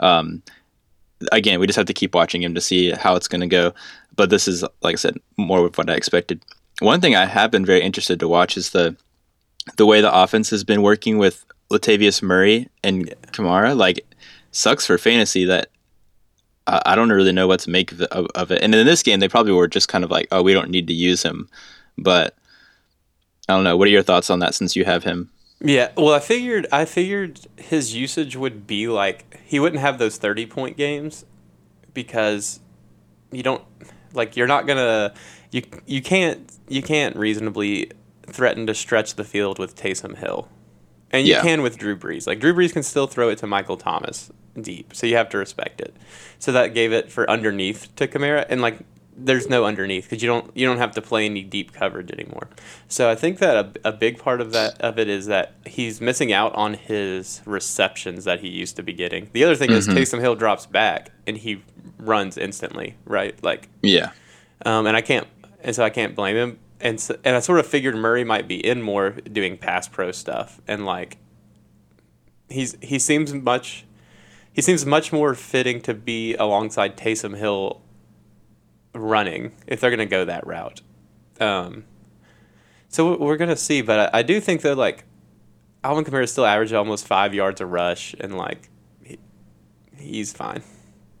[0.00, 0.42] um,
[1.32, 3.74] again, we just have to keep watching him to see how it's going to go.
[4.14, 6.40] But this is, like I said, more of what I expected.
[6.80, 8.96] One thing I have been very interested to watch is the
[9.76, 13.76] the way the offense has been working with Latavius Murray and Kamara.
[13.76, 14.06] Like,
[14.56, 15.70] sucks for fantasy that
[16.66, 18.60] I don't really know what to make of, of, of it.
[18.60, 20.88] And in this game, they probably were just kind of like, oh, we don't need
[20.88, 21.48] to use him.
[21.96, 22.36] But
[23.48, 23.76] I don't know.
[23.76, 25.30] What are your thoughts on that since you have him?
[25.60, 30.18] Yeah, well, I figured I figured his usage would be like he wouldn't have those
[30.18, 31.24] thirty point games
[31.94, 32.60] because
[33.32, 33.62] you don't
[34.12, 35.14] like you're not gonna
[35.52, 37.90] you you can't you can't reasonably
[38.26, 40.48] threaten to stretch the field with Taysom Hill,
[41.12, 41.42] and you Yeah.
[41.42, 42.26] can with Drew Brees.
[42.26, 45.38] Like Drew Brees can still throw it to Michael Thomas deep, so you have to
[45.38, 45.94] respect it.
[46.38, 48.78] So that gave it for underneath to Kamara, and like
[49.18, 52.48] there's no underneath because you don't you don't have to play any deep coverage anymore.
[52.88, 56.00] So I think that a, a big part of that of it is that he's
[56.02, 59.30] missing out on his receptions that he used to be getting.
[59.32, 61.62] The other thing is Taysom Hill drops back and he
[61.98, 63.42] runs instantly, right?
[63.42, 64.10] Like, Yeah.
[64.66, 65.26] um, and I can't,
[65.62, 66.58] and so I can't blame him.
[66.80, 70.12] And so, and I sort of figured Murray might be in more doing pass pro
[70.12, 71.16] stuff, and like
[72.50, 73.86] he's he seems much
[74.52, 77.80] he seems much more fitting to be alongside Taysom Hill
[78.94, 80.80] running if they're going to go that route.
[81.40, 81.84] Um,
[82.88, 85.04] so we- we're going to see, but I, I do think that like
[85.84, 88.68] Alvin Kamara still averaged almost five yards a rush, and like
[89.02, 89.18] he,
[89.96, 90.62] he's fine.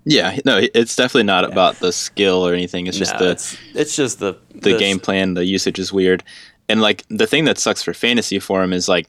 [0.06, 0.38] Yeah.
[0.44, 2.86] No, it's definitely not about the skill or anything.
[2.86, 6.22] It's just No, the it's, it's just the the game plan, the usage is weird.
[6.68, 9.08] And like the thing that sucks for fantasy for him is like,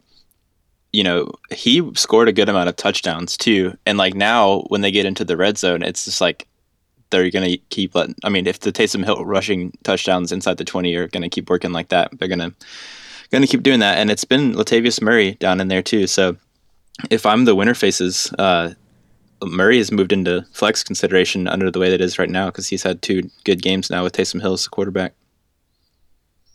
[0.91, 3.77] you know, he scored a good amount of touchdowns too.
[3.85, 6.47] And like now when they get into the red zone, it's just like
[7.11, 10.95] they're gonna keep letting I mean, if the Taysom Hill rushing touchdowns inside the twenty
[10.95, 12.53] are gonna keep working like that, they're gonna
[13.31, 13.99] gonna keep doing that.
[13.99, 16.07] And it's been Latavius Murray down in there too.
[16.07, 16.37] So
[17.11, 18.73] if I'm the winner faces, uh
[19.43, 22.67] Murray has moved into flex consideration under the way that it is right now because
[22.67, 25.13] he's had two good games now with Taysom Hill as the quarterback.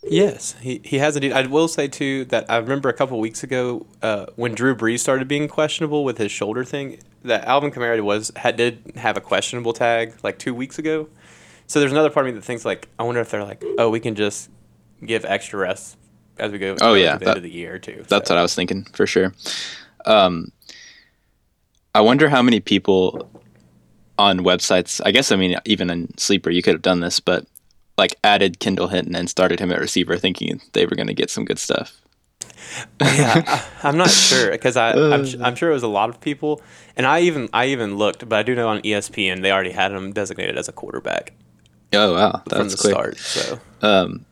[0.05, 1.31] Yes, he, he has indeed.
[1.31, 4.99] I will say too that I remember a couple weeks ago uh, when Drew Brees
[4.99, 6.99] started being questionable with his shoulder thing.
[7.23, 11.07] That Alvin Kamara was had did have a questionable tag like two weeks ago.
[11.67, 13.89] So there's another part of me that thinks like I wonder if they're like oh
[13.89, 14.49] we can just
[15.05, 15.97] give extra rest
[16.37, 16.75] as we go.
[16.81, 18.03] Oh, yeah, the that- end of the year too.
[18.09, 19.33] That's So, what I was thinking for sure.
[20.05, 20.51] Um,
[21.95, 23.29] I wonder how many people
[24.17, 25.01] on websites.
[25.05, 27.45] I guess I mean even in Sleeper you could have done this, but
[27.97, 31.29] like added Kendall Hinton and started him at receiver, thinking they were going to get
[31.29, 31.93] some good stuff.
[33.01, 35.37] yeah, I, I'm not sure because I I'm, uh.
[35.41, 36.61] I'm sure it was a lot of people,
[36.97, 39.91] and I even I even looked, but I do know on ESPN they already had
[39.91, 41.33] him designated as a quarterback
[41.93, 42.91] Oh wow, from that's the quick.
[42.93, 43.17] start.
[43.19, 44.25] So um,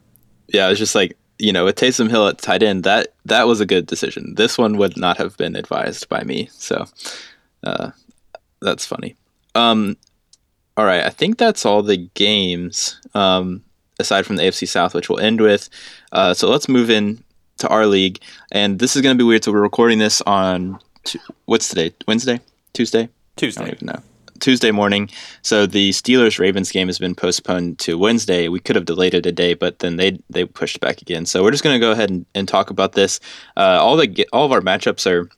[0.48, 3.48] Yeah, it was just like you know with Taysom Hill at tight end, that that
[3.48, 4.36] was a good decision.
[4.36, 6.86] This one would not have been advised by me, so
[7.64, 7.92] uh,
[8.62, 9.16] that's funny.
[9.56, 9.98] Um,
[10.78, 13.00] all right, I think that's all the games.
[13.14, 13.64] Um,
[14.02, 15.70] aside from the AFC South, which we'll end with.
[16.12, 17.24] Uh, so let's move in
[17.60, 18.20] to our league,
[18.52, 19.44] and this is going to be weird.
[19.46, 21.94] So we're recording this on t- what's today?
[22.08, 22.42] Wednesday,
[22.74, 23.62] Tuesday, Tuesday.
[23.62, 24.02] I don't even know.
[24.40, 25.08] Tuesday morning.
[25.44, 28.48] So the Steelers Ravens game has been postponed to Wednesday.
[28.48, 31.26] We could have delayed it a day, but then they they pushed back again.
[31.26, 33.20] So we're just going to go ahead and, and talk about this.
[33.56, 35.30] Uh, all the all of our matchups are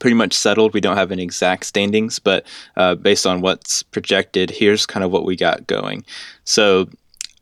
[0.00, 0.74] pretty much settled.
[0.74, 5.10] We don't have any exact standings, but uh, based on what's projected, here's kind of
[5.10, 6.04] what we got going.
[6.44, 6.88] So.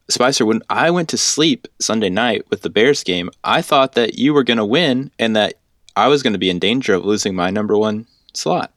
[0.08, 4.18] Spicer, when I went to sleep Sunday night with the Bears game, I thought that
[4.18, 5.60] you were going to win and that
[5.94, 8.72] I was going to be in danger of losing my number one slot.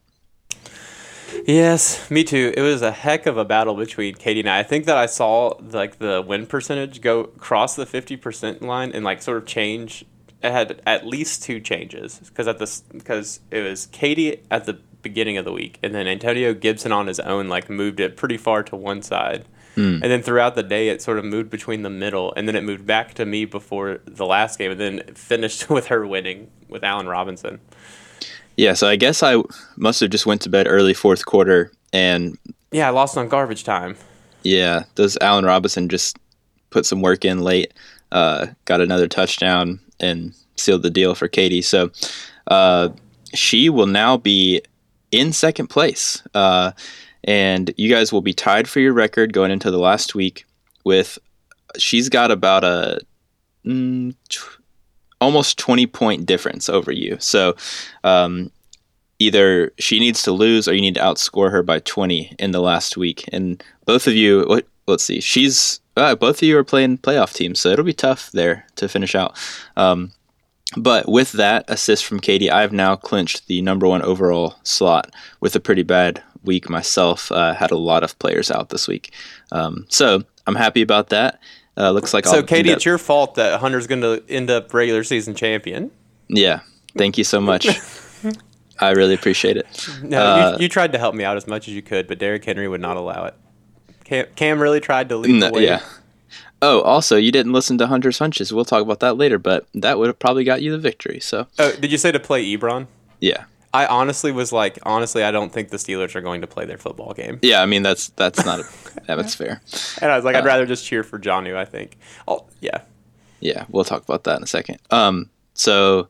[1.47, 2.53] Yes, me too.
[2.55, 4.59] It was a heck of a battle between Katie and I.
[4.59, 8.91] I think that I saw like the win percentage go cross the fifty percent line
[8.91, 10.05] and like sort of change.
[10.43, 14.73] It had at least two changes because at this because it was Katie at the
[15.01, 18.37] beginning of the week and then Antonio Gibson on his own like moved it pretty
[18.37, 19.45] far to one side.
[19.75, 22.63] And then throughout the day, it sort of moved between the middle, and then it
[22.63, 26.83] moved back to me before the last game, and then finished with her winning with
[26.83, 27.59] Allen Robinson.
[28.55, 29.41] Yeah, so I guess I
[29.75, 32.37] must have just went to bed early fourth quarter, and
[32.71, 33.95] Yeah, I lost on garbage time.
[34.43, 36.17] yeah, does Allen Robinson just
[36.69, 37.73] put some work in late,
[38.11, 41.61] uh, got another touchdown, and sealed the deal for Katie.
[41.61, 41.91] So
[42.47, 42.89] uh,
[43.33, 44.61] she will now be
[45.11, 46.71] in second place, uh,
[47.23, 50.45] and you guys will be tied for your record going into the last week.
[50.83, 51.17] With
[51.77, 52.99] she's got about a
[53.65, 54.15] mm,
[55.21, 57.17] almost twenty point difference over you.
[57.19, 57.55] So.
[58.03, 58.51] Um,
[59.19, 62.59] either she needs to lose or you need to outscore her by 20 in the
[62.59, 63.23] last week.
[63.31, 67.33] And both of you, what, let's see, she's uh, both of you are playing playoff
[67.33, 69.37] teams, so it'll be tough there to finish out.
[69.77, 70.11] Um,
[70.75, 75.55] but with that assist from Katie, I've now clinched the number one overall slot with
[75.55, 77.31] a pretty bad week myself.
[77.31, 79.13] Uh, had a lot of players out this week,
[79.51, 81.39] um, so I'm happy about that.
[81.75, 84.73] Uh, looks like So, I'll Katie, it's your fault that Hunter's going to end up
[84.73, 85.91] regular season champion.
[86.27, 86.61] yeah.
[86.95, 87.67] Thank you so much.
[88.79, 89.65] I really appreciate it.
[90.03, 92.19] No, Uh, you, you tried to help me out as much as you could, but
[92.19, 93.33] Derrick Henry would not allow it.
[94.13, 95.63] Cam, Cam really tried to lead No, the way.
[95.65, 95.81] yeah.
[96.61, 98.53] Oh, also, you didn't listen to Hunter's hunches.
[98.53, 101.19] We'll talk about that later, but that would have probably got you the victory.
[101.19, 102.87] So, Oh, did you say to play Ebron?
[103.19, 106.65] yeah, I honestly was like, honestly, I don't think the Steelers are going to play
[106.65, 107.39] their football game.
[107.41, 107.61] yeah.
[107.61, 108.63] I mean, that's that's not a,
[109.07, 109.61] that's fair.
[110.01, 110.39] And I was like, Uh.
[110.39, 111.97] I'd rather just cheer for Jonnu, I think.
[112.27, 112.81] Oh, yeah.
[113.39, 114.77] Yeah, we'll talk about that in a second.
[114.89, 116.07] Um, so,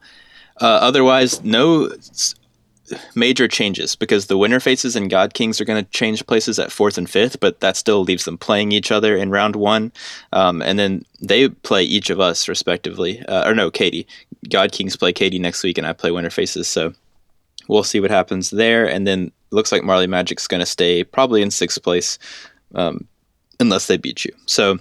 [0.61, 1.89] uh, otherwise, no
[3.15, 6.71] major changes because the Winter Faces and God Kings are going to change places at
[6.71, 9.91] fourth and fifth, but that still leaves them playing each other in round one,
[10.31, 13.23] um, and then they play each of us respectively.
[13.25, 14.07] Uh, or no, Katie.
[14.49, 16.67] God Kings play Katie next week, and I play Winter Faces.
[16.67, 16.93] So
[17.67, 18.85] we'll see what happens there.
[18.85, 22.19] And then looks like Marley Magic's going to stay probably in sixth place,
[22.75, 23.07] um,
[23.59, 24.33] unless they beat you.
[24.45, 24.79] So.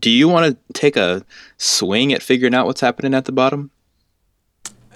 [0.00, 1.24] Do you want to take a
[1.58, 3.70] swing at figuring out what's happening at the bottom?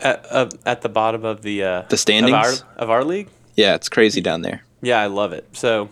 [0.01, 2.33] At, uh, at the bottom of the uh, The standings?
[2.35, 3.29] of our, of our league.
[3.57, 4.65] Yeah, it's crazy down there.
[4.83, 5.47] Yeah, I love it.
[5.53, 5.91] So,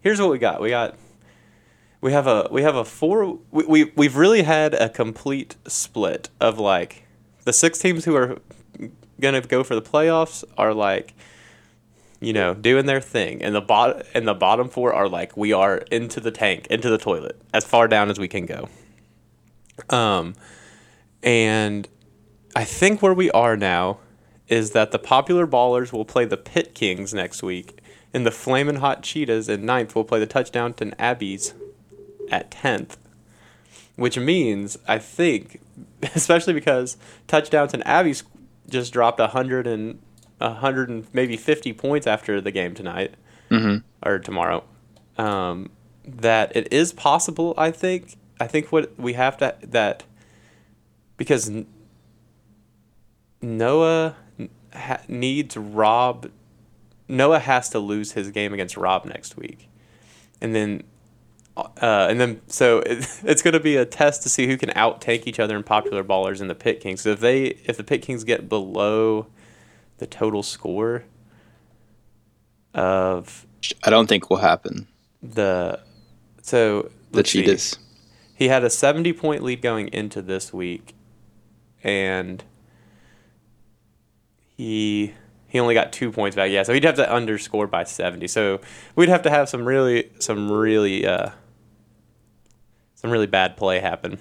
[0.00, 0.60] here's what we got.
[0.60, 0.96] We got
[2.00, 6.30] we have a we have a four we, we we've really had a complete split
[6.40, 7.04] of like
[7.44, 8.38] the six teams who are
[9.20, 11.12] going to go for the playoffs are like
[12.22, 13.42] you know, doing their thing.
[13.42, 16.90] And the bot and the bottom four are like we are into the tank, into
[16.90, 18.68] the toilet, as far down as we can go.
[19.88, 20.34] Um
[21.22, 21.88] and
[22.54, 23.98] I think where we are now
[24.48, 27.78] is that the popular ballers will play the Pit Kings next week,
[28.12, 31.54] and the Flamin' Hot Cheetahs in ninth will play the Touchdown to Abbeys
[32.30, 32.96] at tenth.
[33.94, 35.60] Which means I think,
[36.14, 36.96] especially because
[37.28, 38.24] Touchdown to Abbeys
[38.68, 40.00] just dropped a hundred and
[40.40, 43.14] a hundred and maybe fifty points after the game tonight
[44.02, 44.64] or tomorrow,
[45.18, 45.70] um,
[46.04, 47.54] that it is possible.
[47.56, 48.16] I think.
[48.40, 50.04] I think what we have to that
[51.18, 51.50] because
[53.42, 54.16] Noah
[54.72, 56.30] ha- needs Rob.
[57.08, 59.68] Noah has to lose his game against Rob next week,
[60.40, 60.82] and then,
[61.56, 64.70] uh, and then so it, it's going to be a test to see who can
[64.74, 67.02] out tank each other in popular ballers in the Pit Kings.
[67.02, 69.26] So if they if the Pit Kings get below
[69.98, 71.04] the total score
[72.74, 73.46] of
[73.84, 74.86] I don't think will happen.
[75.22, 75.80] the
[76.42, 77.42] so The see.
[77.42, 77.78] Cheetahs.
[78.34, 80.94] He had a 70 point lead going into this week,
[81.84, 82.42] and
[84.60, 85.14] he
[85.48, 86.50] he only got two points back.
[86.50, 88.28] Yeah, so he'd have to underscore by 70.
[88.28, 88.60] So
[88.94, 91.30] we'd have to have some really some really uh,
[92.94, 94.18] some really bad play happen.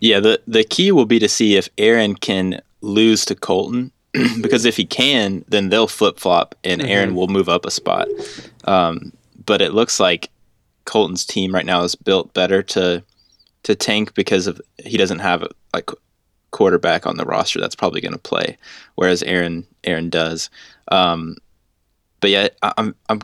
[0.00, 3.92] Yeah, the the key will be to see if Aaron can lose to Colton,
[4.42, 8.08] because if he can, then they'll flip flop and Aaron will move up a spot.
[8.64, 9.12] Um,
[9.46, 10.28] but it looks like
[10.86, 13.04] Colton's team right now is built better to
[13.62, 15.90] to tank because of he doesn't have like
[16.50, 18.56] quarterback on the roster that's probably going to play,
[18.94, 20.50] whereas Aaron Aaron does.
[20.90, 21.36] Um,
[22.20, 23.20] but yeah, I, I'm I'm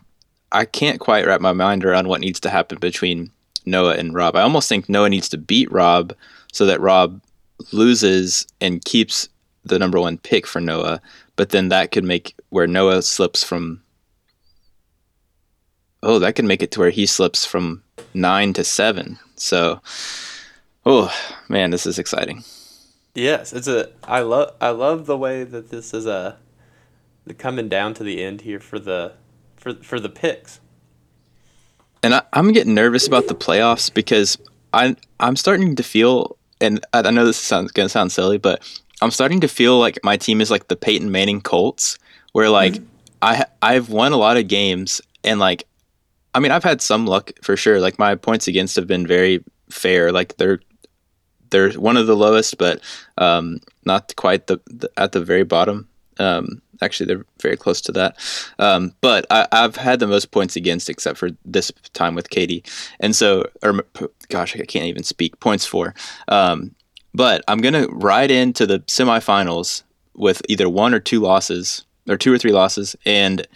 [0.52, 3.30] I can't quite wrap my mind around what needs to happen between
[3.66, 4.36] Noah and Rob.
[4.36, 6.14] I almost think Noah needs to beat Rob
[6.52, 7.20] so that Rob
[7.72, 9.28] loses and keeps
[9.64, 11.00] the number one pick for Noah.
[11.36, 13.82] But then that could make where Noah slips from.
[16.02, 19.18] Oh, that could make it to where he slips from nine to seven.
[19.36, 19.80] So,
[20.86, 21.12] oh
[21.48, 22.44] man, this is exciting.
[23.14, 23.90] Yes, it's a.
[24.02, 24.54] I love.
[24.60, 26.38] I love the way that this is a.
[27.38, 29.14] Coming down to the end here for the,
[29.56, 30.60] for for the picks.
[32.02, 34.36] And I, I'm getting nervous about the playoffs because
[34.74, 38.62] I I'm starting to feel, and I know this sounds gonna sound silly, but
[39.00, 41.98] I'm starting to feel like my team is like the Peyton Manning Colts,
[42.32, 42.84] where like mm-hmm.
[43.22, 45.64] I I've won a lot of games and like
[46.34, 47.80] I mean I've had some luck for sure.
[47.80, 50.12] Like my points against have been very fair.
[50.12, 50.60] Like they're
[51.54, 52.80] they're one of the lowest, but
[53.16, 55.88] um, not quite the, the, at the very bottom.
[56.18, 58.16] Um, actually, they're very close to that.
[58.58, 62.64] Um, but I, have had the most points against, except for this time with Katie,
[62.98, 63.84] and so or
[64.28, 65.94] gosh, I can't even speak points for.
[66.26, 66.74] Um,
[67.14, 69.84] but I'm gonna ride into the semifinals
[70.14, 73.46] with either one or two losses, or two or three losses, and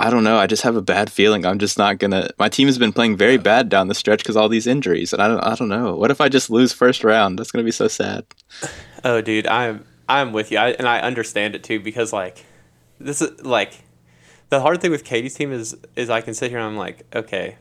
[0.00, 0.38] I don't know.
[0.38, 1.44] I just have a bad feeling.
[1.44, 2.30] I'm just not gonna.
[2.38, 5.20] My team has been playing very bad down the stretch because all these injuries, and
[5.20, 5.40] I don't.
[5.40, 5.96] I don't know.
[5.96, 7.38] What if I just lose first round?
[7.38, 8.24] That's gonna be so sad.
[9.04, 12.44] Oh, dude, I'm I'm with you, I, and I understand it too because like
[12.98, 13.74] this is like
[14.48, 17.06] the hard thing with Katie's team is is I can sit here and I'm like,
[17.14, 17.58] okay,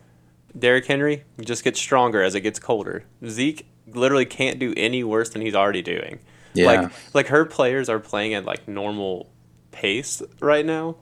[0.57, 3.03] Derrick Henry just gets stronger as it gets colder.
[3.27, 6.19] Zeke literally can't do any worse than he's already doing.
[6.55, 6.65] Yeah.
[6.65, 9.29] Like like her players are playing at like normal
[9.71, 10.95] pace right now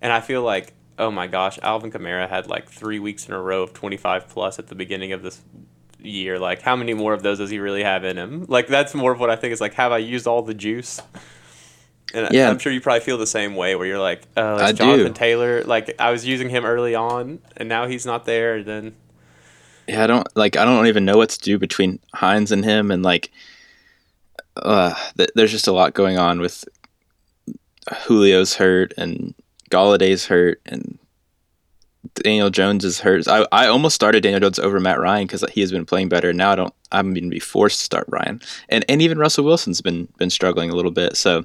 [0.00, 3.40] and I feel like, oh my gosh, Alvin Kamara had like three weeks in a
[3.40, 5.40] row of 25 plus at the beginning of this
[6.00, 6.38] year.
[6.38, 8.46] Like, how many more of those does he really have in him?
[8.48, 11.00] Like, that's more of what I think is like, have I used all the juice?
[12.14, 12.48] And yeah.
[12.48, 15.08] I'm sure you probably feel the same way where you're like, oh, it's I Jonathan
[15.08, 15.12] do.
[15.12, 15.62] Taylor.
[15.64, 18.56] Like, I was using him early on and now he's not there.
[18.56, 18.96] And then.
[19.88, 20.56] Yeah, I don't like.
[20.56, 23.30] I don't even know what to do between Hines and him, and like,
[24.56, 26.62] uh, th- there's just a lot going on with
[28.06, 29.34] Julio's hurt, and
[29.68, 30.98] Golladay's hurt and
[32.14, 33.26] Daniel Jones is hurt.
[33.28, 36.32] I, I almost started Daniel Jones over Matt Ryan because he has been playing better.
[36.32, 36.74] Now I don't.
[36.90, 40.30] I'm going to be forced to start Ryan, and and even Russell Wilson's been been
[40.30, 41.16] struggling a little bit.
[41.16, 41.44] So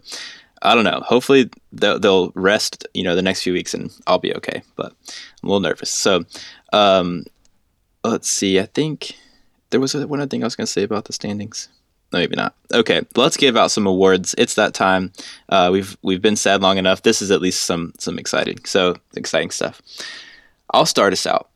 [0.61, 1.01] I don't know.
[1.05, 2.87] Hopefully they'll, they'll rest.
[2.93, 4.61] You know, the next few weeks, and I'll be okay.
[4.75, 4.93] But
[5.41, 5.89] I'm a little nervous.
[5.89, 6.23] So
[6.71, 7.25] um,
[8.03, 8.59] let's see.
[8.59, 9.17] I think
[9.71, 11.67] there was one other thing I was going to say about the standings
[12.13, 12.55] maybe not.
[12.71, 14.33] Okay, let's give out some awards.
[14.37, 15.11] It's that time.
[15.49, 17.01] Uh, we've we've been sad long enough.
[17.01, 19.81] This is at least some some exciting so exciting stuff.
[20.71, 21.49] I'll start us out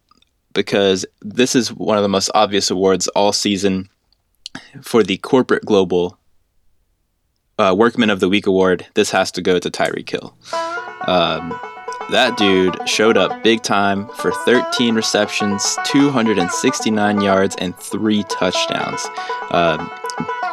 [0.53, 3.89] because this is one of the most obvious awards all season
[4.81, 6.17] for the corporate global
[7.59, 8.85] uh, Workman of the Week award.
[8.93, 10.35] This has to go to Tyreek Hill.
[11.07, 11.59] Um,
[12.09, 19.05] that dude showed up big time for 13 receptions, 269 yards, and three touchdowns.
[19.51, 19.91] Um,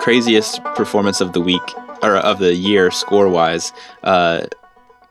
[0.05, 1.62] craziest performance of the week
[2.02, 3.72] or of the year score wise.
[4.02, 4.44] Uh,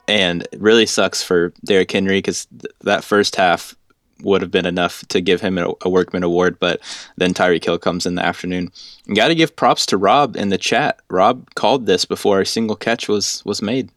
[0.07, 3.75] and it really sucks for Derrick Henry because th- that first half
[4.21, 6.79] would have been enough to give him a, a Workman award, but
[7.17, 8.71] then Tyreek Hill comes in the afternoon.
[9.15, 10.99] Got to give props to Rob in the chat.
[11.09, 13.89] Rob called this before a single catch was was made.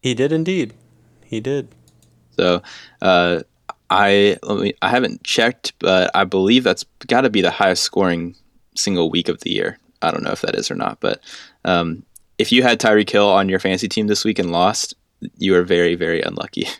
[0.00, 0.74] He did indeed.
[1.24, 1.66] He did.
[2.36, 2.62] So,
[3.00, 3.42] uh,
[3.90, 8.36] I me, I haven't checked, but I believe that's got to be the highest scoring
[8.74, 9.78] single week of the year.
[10.02, 11.20] I don't know if that is or not, but
[11.64, 12.02] um,
[12.38, 14.94] if you had Tyreek Hill on your fantasy team this week and lost,
[15.38, 16.66] you are very, very unlucky.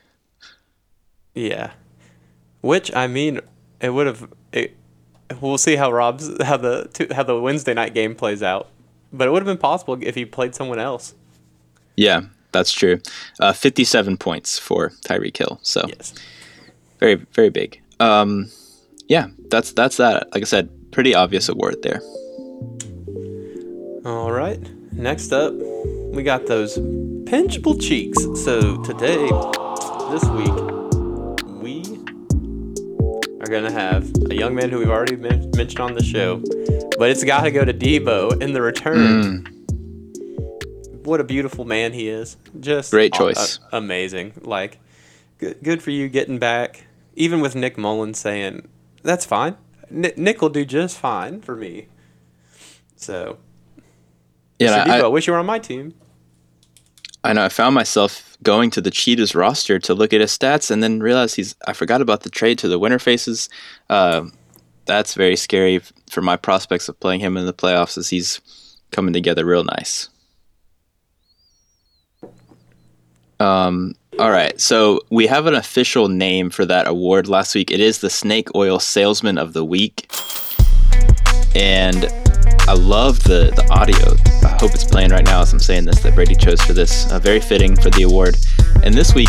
[1.35, 1.71] Yeah,
[2.61, 3.41] which I mean,
[3.81, 4.31] it would have.
[4.53, 4.77] It,
[5.41, 8.69] we'll see how Rob's how the how the Wednesday night game plays out,
[9.15, 11.15] but it would have been possible if he played someone else.
[11.97, 12.23] Yeah,
[12.53, 13.01] that's true.
[13.41, 15.59] Uh, Fifty-seven points for Tyreek Hill.
[15.63, 16.13] So yes.
[17.01, 17.81] very, very big.
[17.99, 18.51] Um,
[19.09, 20.33] yeah, that's that's that.
[20.35, 22.01] Like I said, pretty obvious award there.
[24.05, 24.61] All right.
[24.93, 28.23] Next up, we got those pinchable cheeks.
[28.45, 29.27] So today,
[30.11, 30.55] this week,
[31.63, 31.83] we
[33.41, 36.43] are going to have a young man who we've already men- mentioned on the show,
[36.99, 39.45] but it's got to go to Deebo in the return.
[39.45, 41.07] Mm.
[41.07, 42.37] What a beautiful man he is.
[42.61, 43.59] Just great choice.
[43.73, 44.35] amazing.
[44.43, 44.79] Like,
[45.39, 46.85] good, good for you getting back.
[47.17, 48.69] Even with Nick Mullens saying,
[49.03, 49.57] that's fine.
[49.93, 51.89] Nick will do just fine for me.
[52.97, 53.39] So,
[54.59, 55.95] yeah, I, I wish you were on my team.
[57.25, 60.71] I know I found myself going to the Cheetahs roster to look at his stats
[60.71, 63.49] and then realized he's I forgot about the trade to the Winter Faces.
[63.89, 64.27] Uh,
[64.87, 65.81] that's very scary
[66.11, 68.41] for my prospects of playing him in the playoffs as he's
[68.91, 70.09] coming together real nice.
[73.39, 77.73] Um, all right, so we have an official name for that award last week.
[77.73, 80.09] It is the Snake Oil Salesman of the Week,
[81.57, 82.07] and
[82.69, 84.15] I love the the audio.
[84.49, 86.05] I hope it's playing right now as I'm saying this.
[86.05, 88.37] That Brady chose for this, uh, very fitting for the award.
[88.85, 89.29] And this week,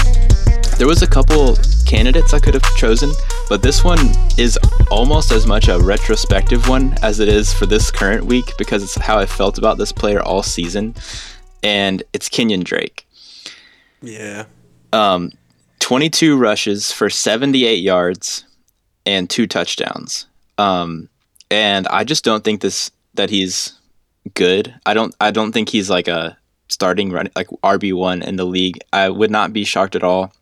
[0.78, 3.10] there was a couple candidates I could have chosen,
[3.50, 4.60] but this one is
[4.91, 8.94] almost as much a retrospective one as it is for this current week because it's
[8.94, 10.94] how I felt about this player all season,
[11.64, 13.08] and it's Kenyon Drake.
[14.04, 14.46] Yeah.
[14.94, 15.32] Um,
[15.80, 18.46] 22 rushes for 78 yards
[19.06, 20.28] and two touchdowns.
[20.58, 21.10] Um,
[21.52, 23.74] and I just don't think this that he's
[24.34, 24.74] good.
[24.86, 26.38] I don't I don't think he's like a
[26.70, 28.80] starting run like RB one in the league.
[28.94, 30.34] I would not be shocked at all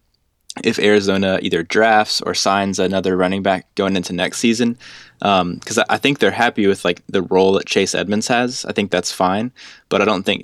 [0.63, 4.77] if Arizona either drafts or signs another running back going into next season.
[5.19, 8.65] Because um, I think they're happy with like the role that Chase Edmonds has.
[8.65, 9.51] I think that's fine,
[9.89, 10.43] but I don't think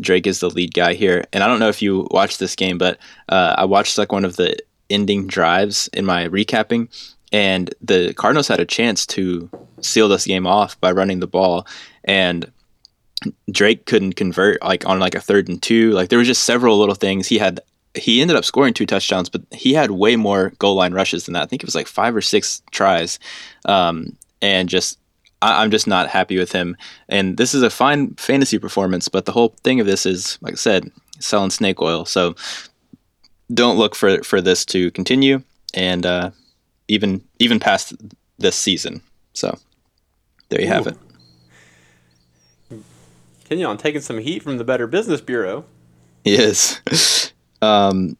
[0.00, 1.24] Drake is the lead guy here.
[1.32, 2.98] And I don't know if you watched this game, but
[3.28, 4.56] uh, I watched like one of the
[4.90, 6.88] ending drives in my recapping,
[7.32, 9.50] and the Cardinals had a chance to
[9.80, 11.66] seal this game off by running the ball,
[12.04, 12.50] and
[13.50, 15.92] Drake couldn't convert like on like a third and two.
[15.92, 17.26] Like there was just several little things.
[17.26, 17.60] He had
[17.94, 21.34] he ended up scoring two touchdowns, but he had way more goal line rushes than
[21.34, 21.42] that.
[21.42, 23.18] I think it was like five or six tries,
[23.64, 24.98] um, and just
[25.42, 26.76] I, am just not happy with him.
[27.08, 30.54] And this is a fine fantasy performance, but the whole thing of this is, like
[30.54, 32.04] I said, selling snake oil.
[32.04, 32.34] So
[33.52, 35.42] don't look for for this to continue,
[35.74, 36.30] and uh,
[36.88, 37.94] even even past
[38.38, 39.02] this season.
[39.34, 39.58] So
[40.48, 40.72] there you Ooh.
[40.72, 40.96] have it.
[43.48, 45.64] Kenyon taking some heat from the Better Business Bureau.
[46.24, 46.80] He is.
[47.62, 48.16] um,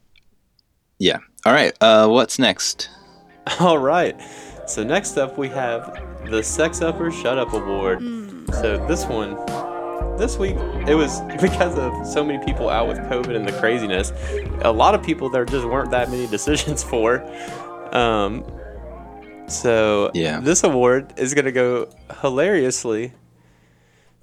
[0.98, 1.18] yeah.
[1.44, 1.76] All right.
[1.80, 2.88] Uh, what's next?
[3.60, 4.16] All right.
[4.68, 5.98] So next up we have
[6.30, 8.00] the Sex Upper Shut Up Award.
[8.00, 8.52] Mm.
[8.54, 9.34] So this one,
[10.18, 10.56] this week,
[10.88, 14.12] it was because of so many people out with COVID and the craziness.
[14.62, 17.24] A lot of people there just weren't that many decisions for.
[17.94, 18.44] Um,
[19.48, 20.40] so yeah.
[20.40, 21.88] this award is going to go
[22.20, 23.12] hilariously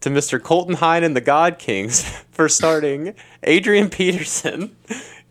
[0.01, 0.41] to Mr.
[0.41, 4.75] Colton Hine and the God Kings for starting Adrian Peterson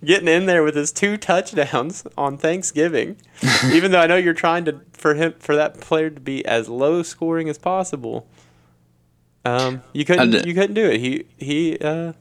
[0.05, 3.16] getting in there with his two touchdowns on Thanksgiving.
[3.72, 6.68] Even though I know you're trying to for him for that player to be as
[6.68, 8.26] low scoring as possible.
[9.44, 11.00] Um, you couldn't you couldn't do it.
[11.00, 12.12] He he uh,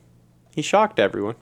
[0.55, 1.35] he shocked everyone.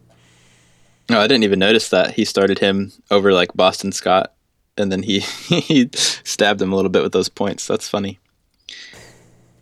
[1.10, 4.34] No, I didn't even notice that he started him over like Boston Scott,
[4.78, 7.66] and then he he stabbed him a little bit with those points.
[7.66, 8.20] That's funny.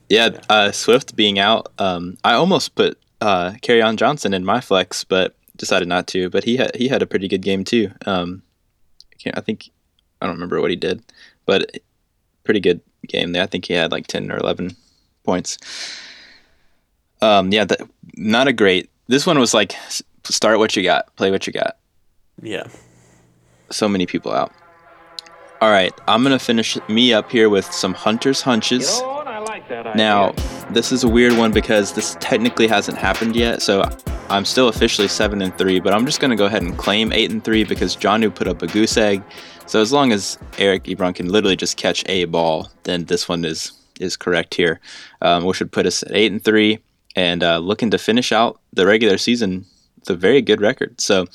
[0.09, 3.53] Yeah, uh, Swift being out, um, I almost put uh,
[3.83, 6.29] on Johnson in my flex, but decided not to.
[6.29, 7.91] But he had he had a pretty good game too.
[8.05, 8.41] Um,
[9.25, 9.69] I, I think
[10.21, 11.03] I don't remember what he did,
[11.45, 11.79] but
[12.43, 13.43] pretty good game there.
[13.43, 14.75] I think he had like ten or eleven
[15.23, 15.57] points.
[17.21, 17.81] Um, yeah, that,
[18.15, 18.89] not a great.
[19.07, 19.75] This one was like
[20.23, 21.77] start what you got, play what you got.
[22.41, 22.67] Yeah.
[23.69, 24.51] So many people out.
[25.59, 28.99] All right, I'm gonna finish me up here with some hunters hunches.
[28.99, 29.16] You know like
[29.69, 30.33] now,
[30.71, 33.83] this is a weird one because this technically hasn't happened yet, so
[34.29, 35.79] I'm still officially seven and three.
[35.79, 38.61] But I'm just gonna go ahead and claim eight and three because Jonnu put up
[38.61, 39.23] a goose egg.
[39.65, 43.45] So as long as Eric Ebron can literally just catch a ball, then this one
[43.45, 44.79] is is correct here,
[45.21, 46.79] um, which would put us at eight and three
[47.15, 49.65] and uh, looking to finish out the regular season
[49.99, 50.99] with a very good record.
[51.01, 51.25] So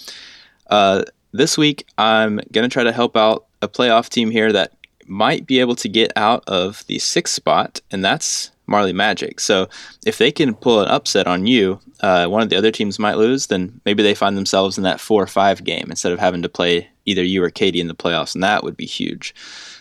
[0.68, 4.72] uh, this week I'm gonna try to help out a playoff team here that
[5.06, 9.40] might be able to get out of the sixth spot, and that's Marley Magic.
[9.40, 9.68] So
[10.06, 13.18] if they can pull an upset on you, uh, one of the other teams might
[13.18, 16.42] lose, then maybe they find themselves in that four or five game instead of having
[16.42, 19.34] to play either you or Katie in the playoffs, and that would be huge.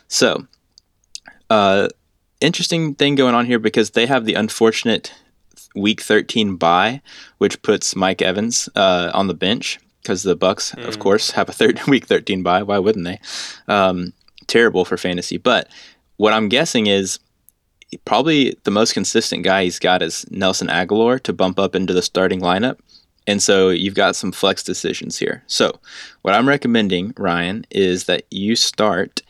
[0.07, 0.45] So,
[1.49, 1.89] uh,
[2.39, 5.13] interesting thing going on here because they have the unfortunate
[5.76, 7.01] week 13 bye,
[7.38, 10.88] which puts Mike Evans uh, on the bench because the Bucs, mm.
[10.88, 12.63] of course, have a third week 13 bye.
[12.63, 13.19] Why wouldn't they?
[13.67, 14.13] Um,
[14.52, 15.38] terrible for fantasy.
[15.38, 15.70] But
[16.18, 17.20] what I'm guessing is
[18.06, 22.02] probably the most consistent guy he's got is Nelson Agholor to bump up into the
[22.02, 22.78] starting lineup.
[23.28, 25.43] And so you've got some flex decisions here.
[25.47, 25.80] So
[26.22, 29.22] what I'm recommending, Ryan, is that you start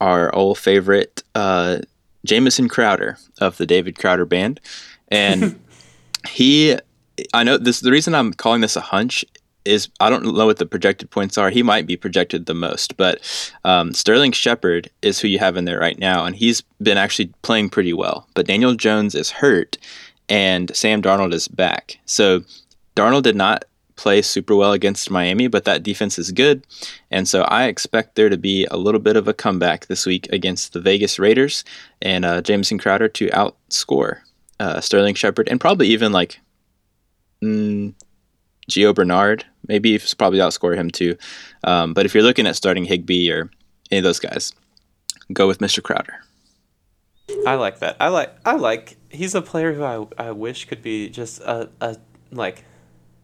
[0.00, 1.78] our old favorite uh,
[2.24, 4.60] Jamison Crowder of the David Crowder Band,
[5.08, 5.58] and
[6.28, 6.78] he.
[7.34, 7.80] I know this.
[7.80, 9.24] The reason I'm calling this a hunch
[9.68, 11.50] is I don't know what the projected points are.
[11.50, 13.20] He might be projected the most, but
[13.64, 17.32] um, Sterling Shepard is who you have in there right now, and he's been actually
[17.42, 18.28] playing pretty well.
[18.34, 19.78] But Daniel Jones is hurt,
[20.28, 21.98] and Sam Darnold is back.
[22.06, 22.42] So
[22.96, 23.64] Darnold did not
[23.98, 26.64] play super well against Miami, but that defense is good.
[27.10, 30.28] And so I expect there to be a little bit of a comeback this week
[30.32, 31.64] against the Vegas Raiders
[32.00, 34.20] and uh, Jamison Crowder to outscore
[34.60, 36.40] uh, Sterling Shepard and probably even like
[37.42, 37.92] mm,
[38.70, 39.44] Gio Bernard.
[39.68, 41.16] Maybe it's probably outscore him too.
[41.64, 43.50] Um, but if you're looking at starting Higbee or
[43.90, 44.52] any of those guys,
[45.32, 45.82] go with Mr.
[45.82, 46.14] Crowder.
[47.46, 47.96] I like that.
[48.00, 48.34] I like.
[48.44, 48.96] I like.
[49.10, 51.96] He's a player who I, I wish could be just a, a
[52.30, 52.64] like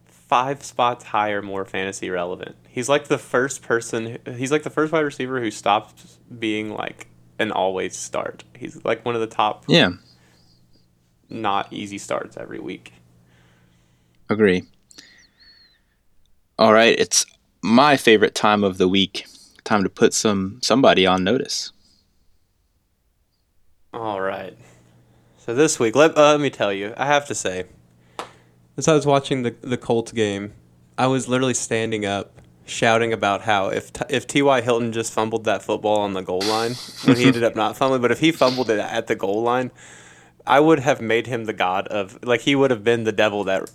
[0.07, 2.55] five spots higher, more fantasy relevant.
[2.67, 4.19] He's like the first person.
[4.35, 6.03] He's like the first wide receiver who stopped
[6.39, 7.07] being like
[7.39, 8.43] an always start.
[8.55, 9.65] He's like one of the top.
[9.67, 9.91] Yeah.
[11.29, 12.93] Not easy starts every week.
[14.29, 14.63] Agree.
[16.57, 17.25] All right, it's
[17.61, 19.25] my favorite time of the week.
[19.65, 21.73] Time to put some somebody on notice.
[23.93, 24.57] All right.
[25.37, 27.65] So this week, let, uh, let me tell you, I have to say,
[28.77, 30.53] as I was watching the the Colts game,
[30.97, 34.61] I was literally standing up, shouting about how if if T.Y.
[34.61, 38.01] Hilton just fumbled that football on the goal line when he ended up not fumbling,
[38.01, 39.71] but if he fumbled it at the goal line,
[40.47, 43.43] I would have made him the god of like he would have been the devil
[43.43, 43.69] that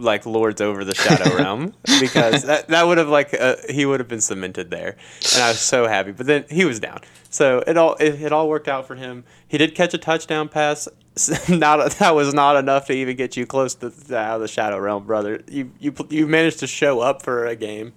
[0.00, 4.00] like lords over the shadow realm because that, that would have like uh, he would
[4.00, 4.96] have been cemented there
[5.34, 6.12] and i was so happy.
[6.12, 7.00] But then he was down.
[7.28, 9.24] So it all it, it all worked out for him.
[9.46, 10.88] He did catch a touchdown pass.
[11.48, 14.48] Not that was not enough to even get you close to, to out of the
[14.48, 15.42] shadow realm brother.
[15.48, 17.92] You you you managed to show up for a game.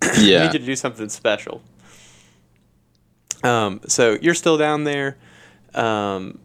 [0.18, 0.40] Yeah.
[0.40, 1.62] I need you to do something special.
[3.44, 5.16] Um so you're still down there.
[5.74, 6.38] Um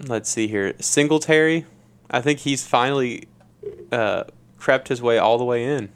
[0.00, 0.74] let's see here.
[0.80, 1.66] Singletary
[2.10, 3.28] i think he's finally
[3.92, 4.24] uh,
[4.58, 5.90] crept his way all the way in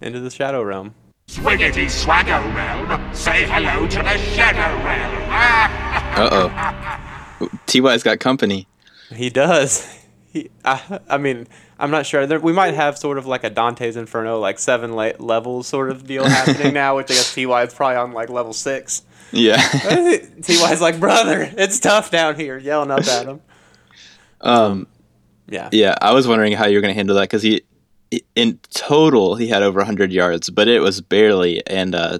[0.00, 0.94] into the shadow realm.
[1.28, 5.72] Swiggity swagger realm, say hello to the shadow realm.
[6.16, 7.48] Uh oh.
[7.66, 8.66] Ty's got company.
[9.14, 9.86] He does.
[10.32, 11.46] He, I, I mean,
[11.78, 12.26] I'm not sure.
[12.26, 15.90] There, we might have sort of like a Dante's Inferno, like seven la- levels sort
[15.90, 19.02] of deal happening now, which I guess Ty is probably on like level six.
[19.32, 19.56] Yeah.
[20.42, 23.40] Ty's like, brother, it's tough down here, yelling up at him.
[24.42, 24.86] um.
[25.48, 25.68] Yeah.
[25.72, 25.94] Yeah.
[26.00, 27.62] I was wondering how you were going to handle that because he,
[28.34, 32.18] in total, he had over 100 yards, but it was barely and uh,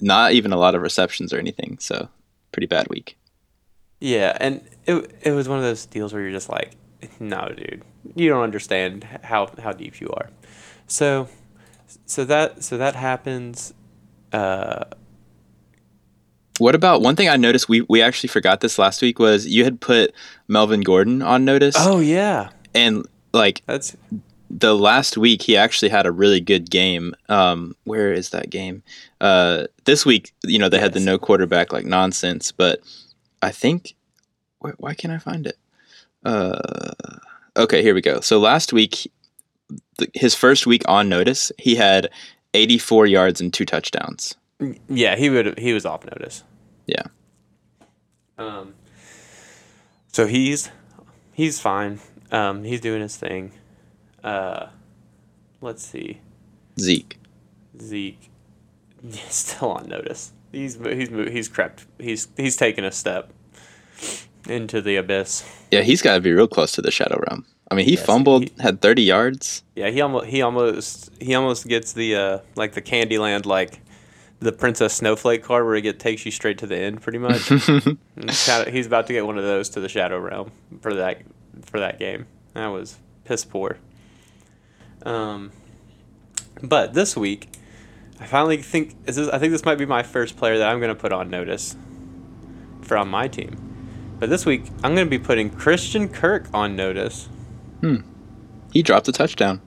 [0.00, 1.78] not even a lot of receptions or anything.
[1.80, 2.08] So
[2.52, 3.16] pretty bad week.
[4.00, 6.72] Yeah, and it it was one of those deals where you're just like,
[7.20, 7.82] no, dude,
[8.16, 10.28] you don't understand how how deep you are.
[10.88, 11.28] So,
[12.04, 13.72] so that so that happens.
[14.32, 14.84] Uh,
[16.62, 17.68] What about one thing I noticed?
[17.68, 20.14] We we actually forgot this last week was you had put
[20.46, 23.96] Melvin Gordon on notice, oh yeah, and like that's
[24.48, 27.16] the last week he actually had a really good game.
[27.28, 28.84] Um, where is that game?
[29.20, 32.78] Uh, this week, you know, they had the no quarterback like nonsense, but
[33.42, 33.96] I think
[34.60, 35.58] why, why can't I find it?
[36.24, 36.92] Uh,
[37.56, 38.20] okay, here we go.
[38.20, 39.10] So last week,
[39.98, 42.08] th- his first week on notice, he had
[42.54, 44.36] 84 yards and two touchdowns.
[44.88, 45.16] yeah.
[45.16, 46.44] He would he was off notice.
[46.86, 47.02] Yeah.
[48.38, 48.74] Um.
[50.12, 50.70] So he's
[51.32, 52.00] he's fine.
[52.30, 53.52] Um, he's doing his thing.
[54.24, 54.66] Uh,
[55.60, 56.20] let's see.
[56.78, 57.18] Zeke.
[57.80, 58.30] Zeke
[59.28, 60.32] still on notice.
[60.50, 61.86] He's he's he's crept.
[61.98, 63.32] He's he's taken a step
[64.48, 65.44] into the abyss.
[65.70, 67.46] Yeah, he's got to be real close to the shadow realm.
[67.70, 69.62] I mean, he Yes, fumbled, he- had 30 yards.
[69.76, 73.80] Yeah, he almost he almost he almost gets the uh like the Candyland like
[74.42, 77.50] the Princess Snowflake card where it takes you straight to the end pretty much.
[77.50, 80.94] And it's kinda- he's about to get one of those to the Shadow Realm for
[80.94, 81.22] that
[81.64, 82.26] for that game.
[82.54, 83.78] That was piss poor.
[85.04, 85.52] Um,
[86.62, 87.48] but this week,
[88.20, 90.78] I finally think is this, I think this might be my first player that I'm
[90.80, 91.76] going to put on notice
[92.82, 93.56] from my team.
[94.18, 97.26] But this week, I'm going to be putting Christian Kirk on notice.
[97.80, 97.96] Hmm.
[98.72, 99.60] He dropped a touchdown.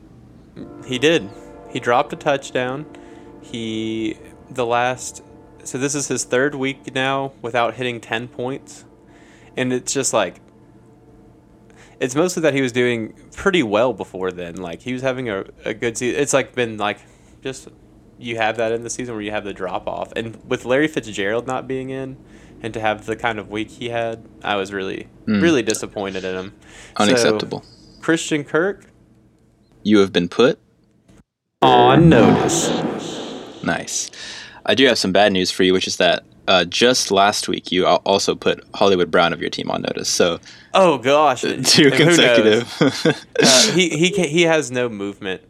[0.85, 1.29] He did.
[1.71, 2.85] He dropped a touchdown.
[3.41, 4.17] He
[4.49, 5.21] the last
[5.63, 8.85] so this is his third week now without hitting 10 points.
[9.57, 10.39] And it's just like
[11.99, 14.57] it's mostly that he was doing pretty well before then.
[14.57, 16.19] Like he was having a, a good season.
[16.19, 16.99] It's like been like
[17.41, 17.69] just
[18.17, 20.11] you have that in the season where you have the drop off.
[20.15, 22.17] And with Larry Fitzgerald not being in
[22.61, 25.41] and to have the kind of week he had, I was really hmm.
[25.41, 26.53] really disappointed in him.
[26.97, 27.63] So, Unacceptable.
[28.01, 28.85] Christian Kirk
[29.83, 30.59] you have been put.
[31.61, 33.14] on notice.
[33.65, 34.11] Nice.
[34.65, 37.71] I do have some bad news for you, which is that uh, just last week
[37.71, 40.09] you also put Hollywood Brown of your team on notice.
[40.09, 40.39] So
[40.73, 42.71] Oh gosh, two consecutive.
[43.41, 45.41] Uh, he he he has no movement.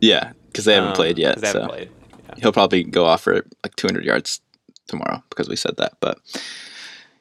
[0.00, 1.40] yeah, because they haven't um, played yet.
[1.40, 1.90] They haven't so played.
[2.28, 2.34] Yeah.
[2.38, 4.40] he'll probably go off for like 200 yards
[4.88, 5.92] tomorrow because we said that.
[6.00, 6.18] But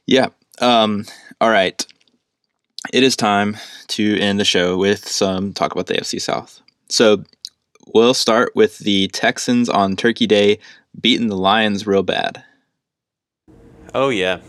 [0.05, 0.27] yeah.
[0.59, 1.05] Um,
[1.39, 1.85] all right.
[2.91, 3.57] It is time
[3.89, 6.61] to end the show with some talk about the AFC South.
[6.89, 7.23] so
[7.93, 10.59] we'll start with the Texans on Turkey Day
[10.99, 12.43] beating the Lions real bad.
[13.93, 14.39] Oh yeah,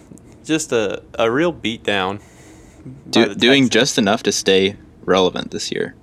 [0.44, 2.20] just a a real beatdown.
[3.10, 5.94] Do, doing just enough to stay relevant this year.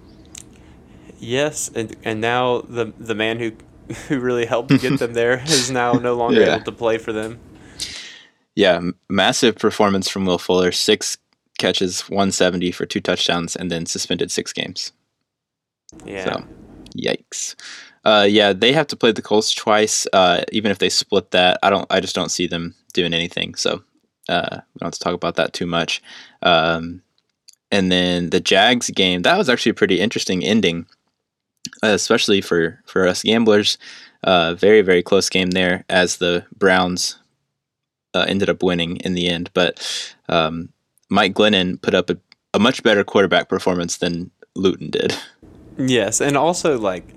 [1.20, 3.52] yes, and and now the the man who
[4.08, 6.56] who really helped get them there is now no longer Yeah.
[6.56, 7.40] able to play for them.
[8.56, 10.72] Yeah, massive performance from Will Fuller.
[10.72, 11.18] Six
[11.60, 14.92] catches, 170 for two touchdowns, and then suspended six games.
[16.06, 16.26] Yeah.
[16.26, 16.44] So,
[16.98, 17.56] yikes.
[18.04, 20.08] Uh, yeah, they have to play the Colts twice.
[20.14, 21.86] Uh, even if they split that, I don't.
[21.90, 23.56] I just don't see them doing anything.
[23.56, 23.84] So
[24.30, 26.02] uh, we don't have to talk about that too much.
[26.42, 27.02] Um,
[27.72, 30.86] and then the Jags game that was actually a pretty interesting ending,
[31.84, 33.78] especially for for us gamblers.
[34.24, 37.18] Uh, very very close game there as the Browns
[38.14, 39.50] uh, ended up winning in the end.
[39.54, 40.70] But um,
[41.10, 42.18] Mike Glennon put up a,
[42.54, 45.16] a much better quarterback performance than Luton did.
[45.78, 47.14] Yes, and also like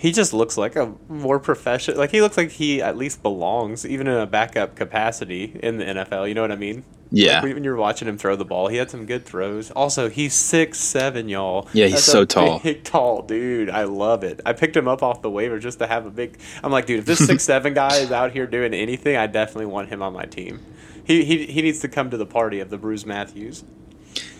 [0.00, 1.98] he just looks like a more professional.
[1.98, 5.84] Like he looks like he at least belongs, even in a backup capacity in the
[5.84, 6.26] NFL.
[6.26, 6.84] You know what I mean?
[7.10, 7.40] Yeah.
[7.42, 9.70] Like when you're watching him throw the ball, he had some good throws.
[9.72, 11.68] Also, he's six seven, y'all.
[11.74, 12.60] Yeah, he's That's so tall.
[12.60, 13.68] Big tall dude.
[13.68, 14.40] I love it.
[14.46, 16.38] I picked him up off the waiver just to have a big.
[16.64, 19.66] I'm like, dude, if this six seven guy is out here doing anything, I definitely
[19.66, 20.60] want him on my team.
[21.04, 23.64] He, he, he needs to come to the party of the Bruce Matthews.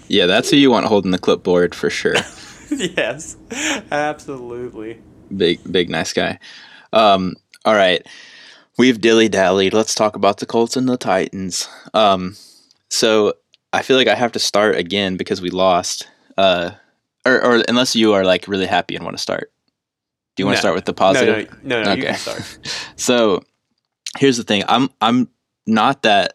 [0.09, 2.15] Yeah, that's who you want holding the clipboard for sure.
[2.97, 3.37] yes,
[3.91, 5.01] absolutely.
[5.37, 6.39] big, big, nice guy.
[6.93, 8.07] Um, all right,
[8.79, 9.73] we've dilly dallied.
[9.73, 11.69] Let's talk about the Colts and the Titans.
[11.95, 12.37] Um,
[12.89, 13.35] so
[13.73, 16.09] I feel like I have to start again because we lost.
[16.37, 16.73] Uh,
[17.27, 19.53] or, or unless you are like really happy and want to start.
[20.37, 21.49] Do you want to start with the No, positive?
[21.63, 22.09] no, no, no you Okay.
[22.13, 22.43] can start.
[22.97, 23.43] So
[24.19, 24.63] here's the thing.
[24.69, 25.29] I'm I'm
[25.67, 26.35] not that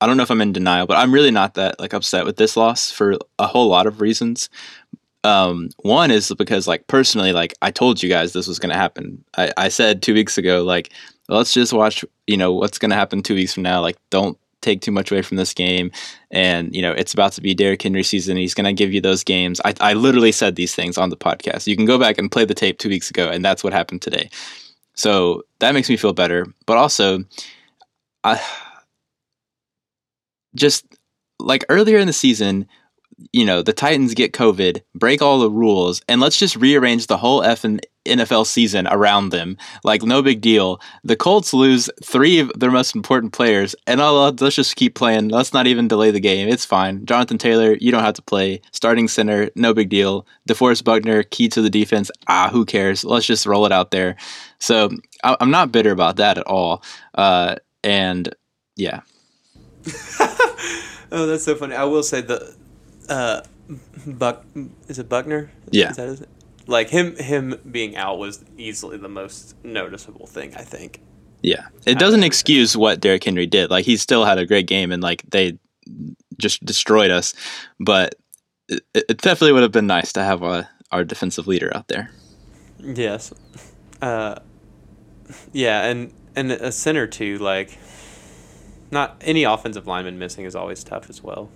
[0.00, 2.36] I don't know if I'm in denial, but I'm really not that like upset with
[2.36, 4.48] this loss for a whole lot of reasons.
[5.22, 9.22] Um, one is because like personally, like I told you guys this was gonna happen.
[9.36, 10.92] I, I said two weeks ago, like,
[11.28, 13.80] let's just watch, you know, what's gonna happen two weeks from now.
[13.80, 15.90] Like, don't take too much away from this game.
[16.30, 18.36] And, you know, it's about to be Derrick Henry season.
[18.36, 19.60] He's gonna give you those games.
[19.64, 21.66] I, I literally said these things on the podcast.
[21.66, 24.02] You can go back and play the tape two weeks ago, and that's what happened
[24.02, 24.30] today.
[24.94, 26.46] So that makes me feel better.
[26.66, 27.24] But also,
[28.24, 28.40] I
[30.54, 30.84] just
[31.38, 32.66] like earlier in the season,
[33.32, 37.16] you know, the Titans get COVID, break all the rules, and let's just rearrange the
[37.18, 39.56] whole and NFL season around them.
[39.84, 40.80] Like no big deal.
[41.04, 45.28] The Colts lose three of their most important players, and I'll, let's just keep playing.
[45.28, 46.48] Let's not even delay the game.
[46.48, 47.04] It's fine.
[47.04, 48.62] Jonathan Taylor, you don't have to play.
[48.72, 50.26] Starting center, no big deal.
[50.48, 52.10] DeForest Buckner, key to the defense.
[52.28, 53.04] Ah, who cares?
[53.04, 54.16] Let's just roll it out there.
[54.58, 54.90] So
[55.22, 56.82] I- I'm not bitter about that at all.
[57.14, 58.34] Uh, and
[58.76, 59.00] yeah,
[61.12, 61.74] Oh, that's so funny.
[61.74, 62.54] I will say the
[63.10, 63.42] uh,
[64.06, 64.44] Buck
[64.88, 65.50] is it Buckner?
[65.70, 65.90] Yeah.
[65.90, 66.24] Is that his,
[66.66, 70.54] like him him being out was easily the most noticeable thing.
[70.54, 71.02] I think.
[71.42, 73.70] Yeah, it doesn't excuse what Derrick Henry did.
[73.70, 75.58] Like he still had a great game, and like they
[76.38, 77.34] just destroyed us.
[77.78, 78.14] But
[78.68, 82.10] it, it definitely would have been nice to have a, our defensive leader out there.
[82.78, 83.32] Yes.
[84.02, 84.36] Uh,
[85.52, 87.38] yeah, and and a center too.
[87.38, 87.78] Like,
[88.90, 91.50] not any offensive lineman missing is always tough as well.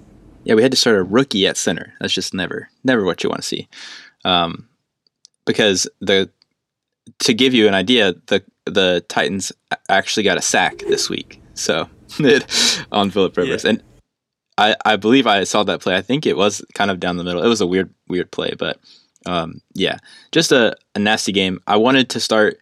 [0.45, 1.95] Yeah, we had to start a rookie at center.
[2.01, 3.69] That's just never, never what you want to see.
[4.25, 4.69] Um,
[5.47, 6.31] because the
[7.21, 9.53] to give you an idea, the the Titans
[9.89, 11.41] actually got a sack this week.
[11.55, 11.89] So
[12.93, 13.71] on Philip Rivers, Yeah.
[13.71, 13.83] and
[14.57, 15.97] I I believe I saw that play.
[15.97, 17.43] I think it was kind of down the middle.
[17.43, 18.79] It was a weird weird play, but
[19.27, 19.99] um, yeah,
[20.33, 21.61] just a, a nasty game.
[21.67, 22.59] I wanted to start.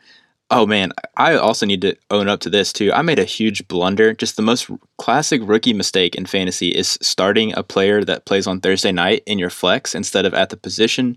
[0.55, 2.93] Oh man, I also need to own up to this too.
[2.93, 4.13] I made a huge blunder.
[4.13, 8.61] Just the most classic rookie mistake in fantasy is starting a player that plays on
[8.61, 11.17] Thursday night in your flex instead of at the position.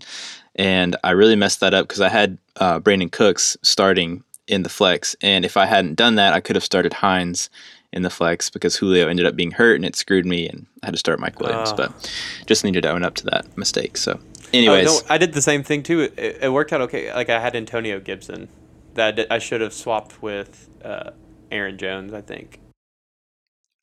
[0.54, 4.70] And I really messed that up because I had uh, Brandin Cooks starting in the
[4.70, 5.14] flex.
[5.20, 7.50] And if I hadn't done that, I could have started Hines
[7.92, 10.86] in the flex because Julio ended up being hurt and it screwed me and I
[10.86, 11.72] had to start Mike Williams.
[11.72, 11.76] Ah.
[11.76, 12.12] But
[12.46, 13.98] just needed to own up to that mistake.
[13.98, 16.00] So, Oh, anyways, no, I did the same thing too.
[16.00, 17.12] It, it worked out okay.
[17.12, 18.48] Like I had Antonio Gibson,
[18.96, 21.10] that I, should have swapped with uh,
[21.50, 22.12] Aaron Jones.
[22.12, 22.60] I think.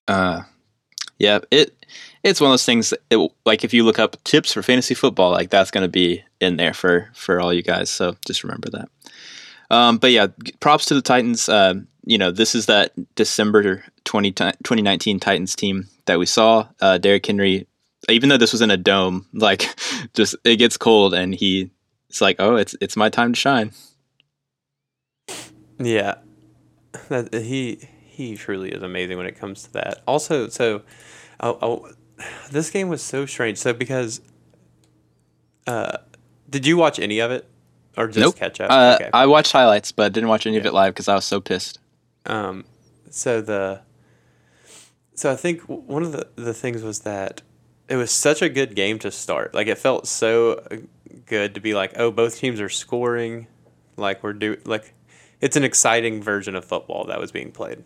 [0.07, 0.41] Uh,
[1.17, 1.85] yeah, it
[2.23, 2.93] it's one of those things.
[3.09, 6.23] It, like if you look up tips for fantasy football, like that's going to be
[6.39, 7.89] in there for for all you guys.
[7.89, 8.89] So just remember that.
[9.69, 10.27] Um, but yeah,
[10.59, 11.47] props to the Titans.
[11.47, 16.67] Uh, you know, this is that December 20, 2019 Titans team that we saw.
[16.81, 17.65] Uh, Derrick Henry,
[18.09, 19.67] even though this was in a dome, like
[20.13, 21.71] just it gets cold and he
[22.09, 23.71] it's like, oh, it's it's my time to shine.
[25.83, 26.15] Yeah,
[27.09, 30.01] that he he truly is amazing when it comes to that.
[30.07, 30.81] Also, so
[31.39, 31.91] oh, oh,
[32.51, 33.57] this game was so strange.
[33.57, 34.21] So because
[35.67, 35.97] uh,
[36.49, 37.49] did you watch any of it?
[37.97, 38.35] or just nope.
[38.35, 38.71] catch up?
[38.71, 39.09] Uh, okay.
[39.13, 41.79] I watched highlights, but didn't watch any of it live because I was so pissed.
[42.25, 42.65] Um,
[43.09, 43.81] so the
[45.15, 47.41] so I think one of the the things was that
[47.87, 49.53] it was such a good game to start.
[49.53, 50.77] Like it felt so uh,
[51.25, 53.47] good to be like, oh, both teams are scoring.
[53.97, 54.93] Like we're do like
[55.43, 57.83] it's an exciting version of football that was being played.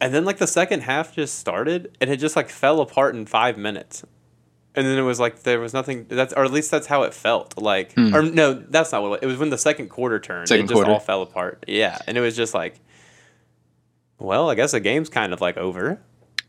[0.00, 3.26] And then like the second half just started and it just like fell apart in
[3.26, 4.02] five minutes.
[4.74, 7.12] And then it was like there was nothing that's or at least that's how it
[7.12, 7.58] felt.
[7.58, 8.14] Like hmm.
[8.14, 9.20] or no, that's not what it was.
[9.22, 10.48] It was when the second quarter turned.
[10.48, 10.90] Second it just quarter.
[10.90, 11.64] all fell apart.
[11.68, 11.98] Yeah.
[12.06, 12.80] And it was just like
[14.18, 16.00] well, I guess the game's kind of like over.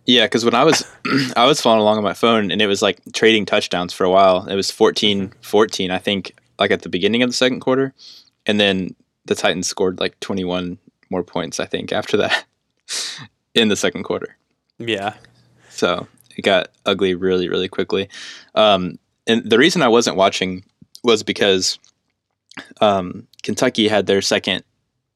[0.06, 0.90] Yeah, because when I was
[1.36, 4.10] I was following along on my phone and it was like trading touchdowns for a
[4.10, 4.48] while.
[4.48, 5.92] It was 14-14, mm-hmm.
[5.92, 7.94] I think, like at the beginning of the second quarter,
[8.46, 8.96] and then
[9.28, 10.78] the Titans scored like twenty one
[11.10, 12.46] more points, I think, after that
[13.54, 14.36] in the second quarter.
[14.78, 15.14] Yeah.
[15.70, 18.10] So it got ugly really, really quickly.
[18.56, 20.64] Um, and the reason I wasn't watching
[21.04, 21.80] was because
[22.82, 24.64] um, Kentucky had their second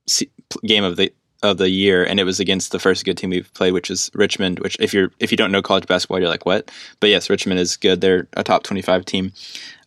[0.07, 0.31] se-
[0.65, 3.53] game of the of the year, and it was against the first good team we've
[3.53, 4.59] played, which is Richmond.
[4.59, 6.71] Which, if you're if you don't know college basketball, you're like, what?
[6.99, 8.01] But yes, Richmond is good.
[8.01, 9.33] They're a top twenty five team,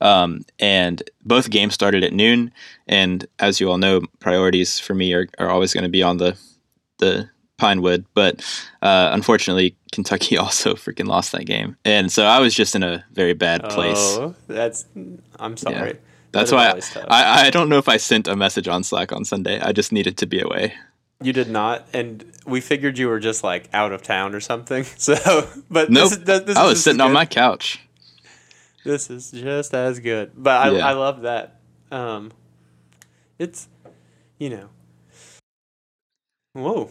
[0.01, 2.53] um, and both games started at noon.
[2.89, 6.19] And as you all know, priorities for me are, are always going to be on
[6.19, 6.37] the
[6.99, 8.41] the Pinewood, but
[8.83, 13.05] uh, unfortunately, Kentucky also freaking lost that game, and so I was just in a
[13.13, 14.17] very bad place.
[14.19, 14.87] Oh, that's
[15.39, 15.99] I'm sorry.
[16.33, 17.07] That's That is why tough.
[17.09, 19.61] I, I don't know if I sent a message on Slack on Sunday.
[19.61, 20.75] I just needed to be away.
[21.23, 24.85] You did not, and we figured you were just like out of town or something.
[24.97, 27.81] So, but Nope, this, this, this I was sitting on my couch.
[28.85, 30.87] This is just as good, but I, Yeah.
[30.87, 31.61] I love that.
[31.91, 32.33] Um,
[33.39, 33.69] it's,
[34.39, 34.69] you know,
[36.53, 36.91] whoa,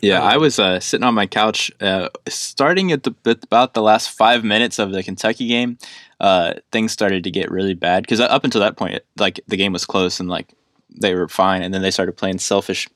[0.00, 3.74] Yeah, Um, I was uh, sitting on my couch, uh, starting at the at about
[3.74, 5.78] the last five minutes of the Kentucky game.
[6.20, 9.72] Uh, things started to get really bad because up until that point, like the game
[9.72, 10.54] was close and like
[10.90, 12.88] they were fine, and then they started playing selfish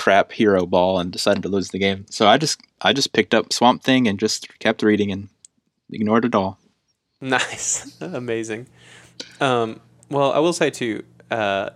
[0.00, 2.06] crap hero ball and decided to lose the game.
[2.10, 5.28] So I just I just picked up Swamp Thing and just kept reading and
[5.92, 6.58] ignored it all.
[7.20, 8.66] nice, amazing.
[9.40, 9.80] Um,
[10.10, 11.70] well, I will say too, uh,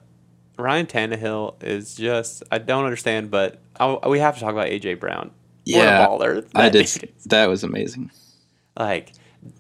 [0.59, 5.01] Ryan Tannehill is just I don't understand, but I, we have to talk about AJ
[5.01, 5.31] Brown.
[5.67, 6.47] Yeah, what a baller!
[6.55, 6.85] I that did.
[6.85, 7.01] is.
[7.27, 8.11] That was amazing.
[8.79, 9.13] like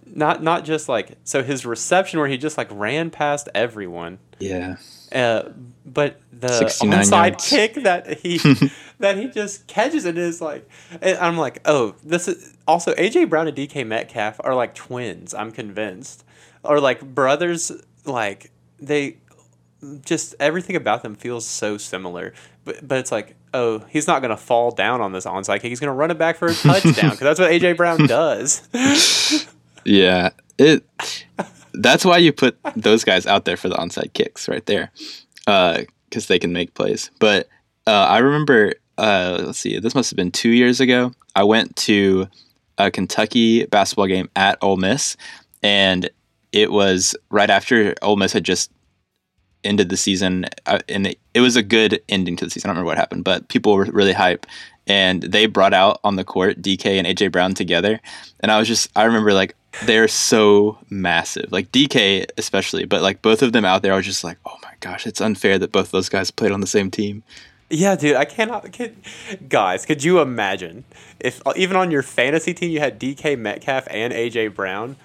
[0.07, 4.77] not not just like so his reception where he just like ran past everyone Yeah.
[5.13, 5.51] uh,
[5.85, 7.49] but the 69 onside yards.
[7.49, 8.39] kick that he
[8.99, 10.69] that he just catches it is like
[11.03, 15.35] and I'm like oh this is also AJ Brown and DK Metcalf are like twins
[15.35, 16.25] I'm convinced
[16.63, 17.71] or like brothers
[18.07, 19.19] like they
[20.03, 22.33] just everything about them feels so similar
[22.65, 25.81] but but it's like oh he's not gonna fall down on this onside kick he's
[25.81, 28.67] gonna run it back for a touchdown because that's what AJ Brown does
[29.85, 30.83] Yeah, it.
[31.75, 34.91] That's why you put those guys out there for the onside kicks, right there,
[35.45, 37.11] because they can make plays.
[37.19, 37.49] But
[37.87, 41.13] uh, I remember, uh, let's see, this must have been two years ago.
[41.35, 42.29] I went to
[42.79, 45.17] a Kentucky basketball game at Ole Miss,
[45.63, 46.09] and
[46.53, 48.71] it was right after Ole Miss had just
[49.65, 52.69] ended the season, uh, and it, it was a good ending to the season.
[52.69, 54.47] I don't remember what happened, but people were really hype,
[54.87, 58.01] and they brought out on the court DK and AJ Brown together,
[58.41, 63.23] and I was just I remember like they're so massive, like DK especially, but like
[63.23, 65.91] both of them out there, I was just like, oh gosh, it's unfair that both
[65.93, 67.23] those guys played on the same team.
[67.71, 68.71] Yeah, dude, I cannot.
[68.71, 68.95] Can,
[69.49, 70.85] guys, could you imagine
[71.19, 74.97] if uh, even on your fantasy team you had DK Metcalf and AJ Brown,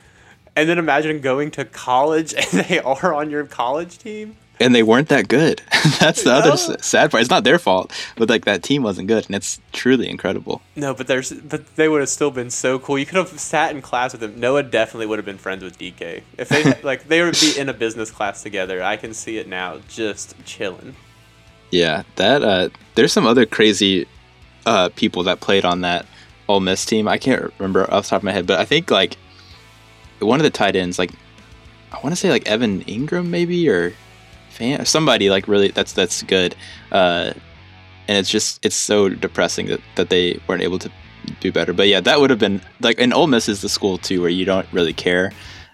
[0.53, 4.35] and then imagine going to college and they are on your college team?
[4.61, 5.61] And they weren't that good.
[6.01, 6.53] That's the other No.
[6.53, 7.21] s- sad part.
[7.21, 10.61] It's not their fault, but like that team wasn't good, and it's truly incredible.
[10.75, 12.99] No, but there's but they would have still been so cool.
[12.99, 14.37] You could have sat in class with them.
[14.37, 17.69] Noah definitely would have been friends with DK if they like they would be in
[17.69, 18.83] a business class together.
[18.83, 20.95] I can see it now, just chilling.
[21.71, 24.07] Yeah, that uh, there's some other crazy
[24.65, 26.05] uh, people that played on that
[26.49, 27.07] Ole Miss team.
[27.07, 29.17] I can't remember off the top of my head, but I think like
[30.19, 31.11] one of the tight ends, like
[31.93, 33.93] I want to say like Evan Engram maybe or
[34.59, 36.55] fan somebody like really that's that's good.
[36.91, 37.33] Uh,
[38.07, 40.91] and it's just it's so depressing that, that they weren't able to
[41.39, 41.73] do better.
[41.73, 44.29] But yeah, that would have been like and Ole Miss is the school too where
[44.29, 45.31] you don't really care.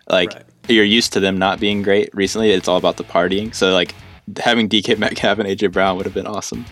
[0.10, 0.44] Like Right.
[0.68, 2.52] you're used to them not being great recently.
[2.52, 3.54] It's all about the partying.
[3.56, 3.94] So like
[4.38, 6.66] having DK Metcalf and AJ Brown would have been awesome.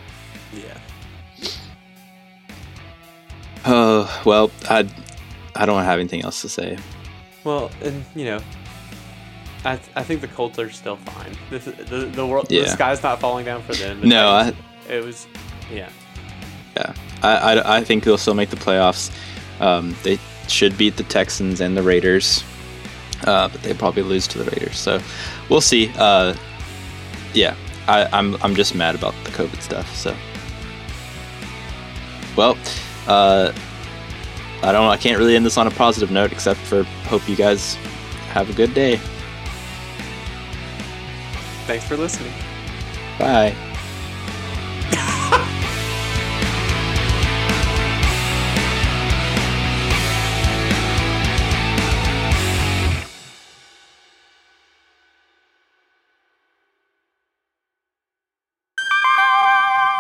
[0.54, 0.78] Yeah.
[3.66, 4.88] Oh well, I
[5.56, 6.78] I don't have anything else to say.
[7.44, 8.40] Well, and you know,
[9.66, 11.32] I, th- I think the Colts are still fine.
[11.50, 12.64] The, the, the world, yeah.
[12.64, 14.02] the sky's not falling down for them.
[14.08, 14.54] No, I,
[14.90, 15.28] it was,
[15.72, 15.90] yeah,
[16.76, 16.94] yeah.
[17.22, 19.12] I, I, I, think they'll still make the playoffs.
[19.62, 22.44] Um, they should beat the Texans and the Raiders,
[23.26, 24.78] uh, but they probably lose to the Raiders.
[24.78, 25.02] So
[25.50, 25.92] we'll see.
[25.98, 26.36] Uh,
[27.34, 27.56] yeah,
[27.88, 29.96] I, I'm I'm just mad about the COVID stuff.
[29.96, 30.16] So
[32.36, 32.58] well.
[33.08, 33.54] Uh,
[34.64, 34.88] I don't.
[34.88, 37.76] I can't really end this on a positive note, except for hope you guys
[38.32, 39.00] have a good day.
[41.66, 42.34] Thanks for listening.
[43.18, 43.56] Bye.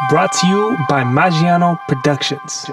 [0.09, 2.69] Brought to you by Magiano Productions.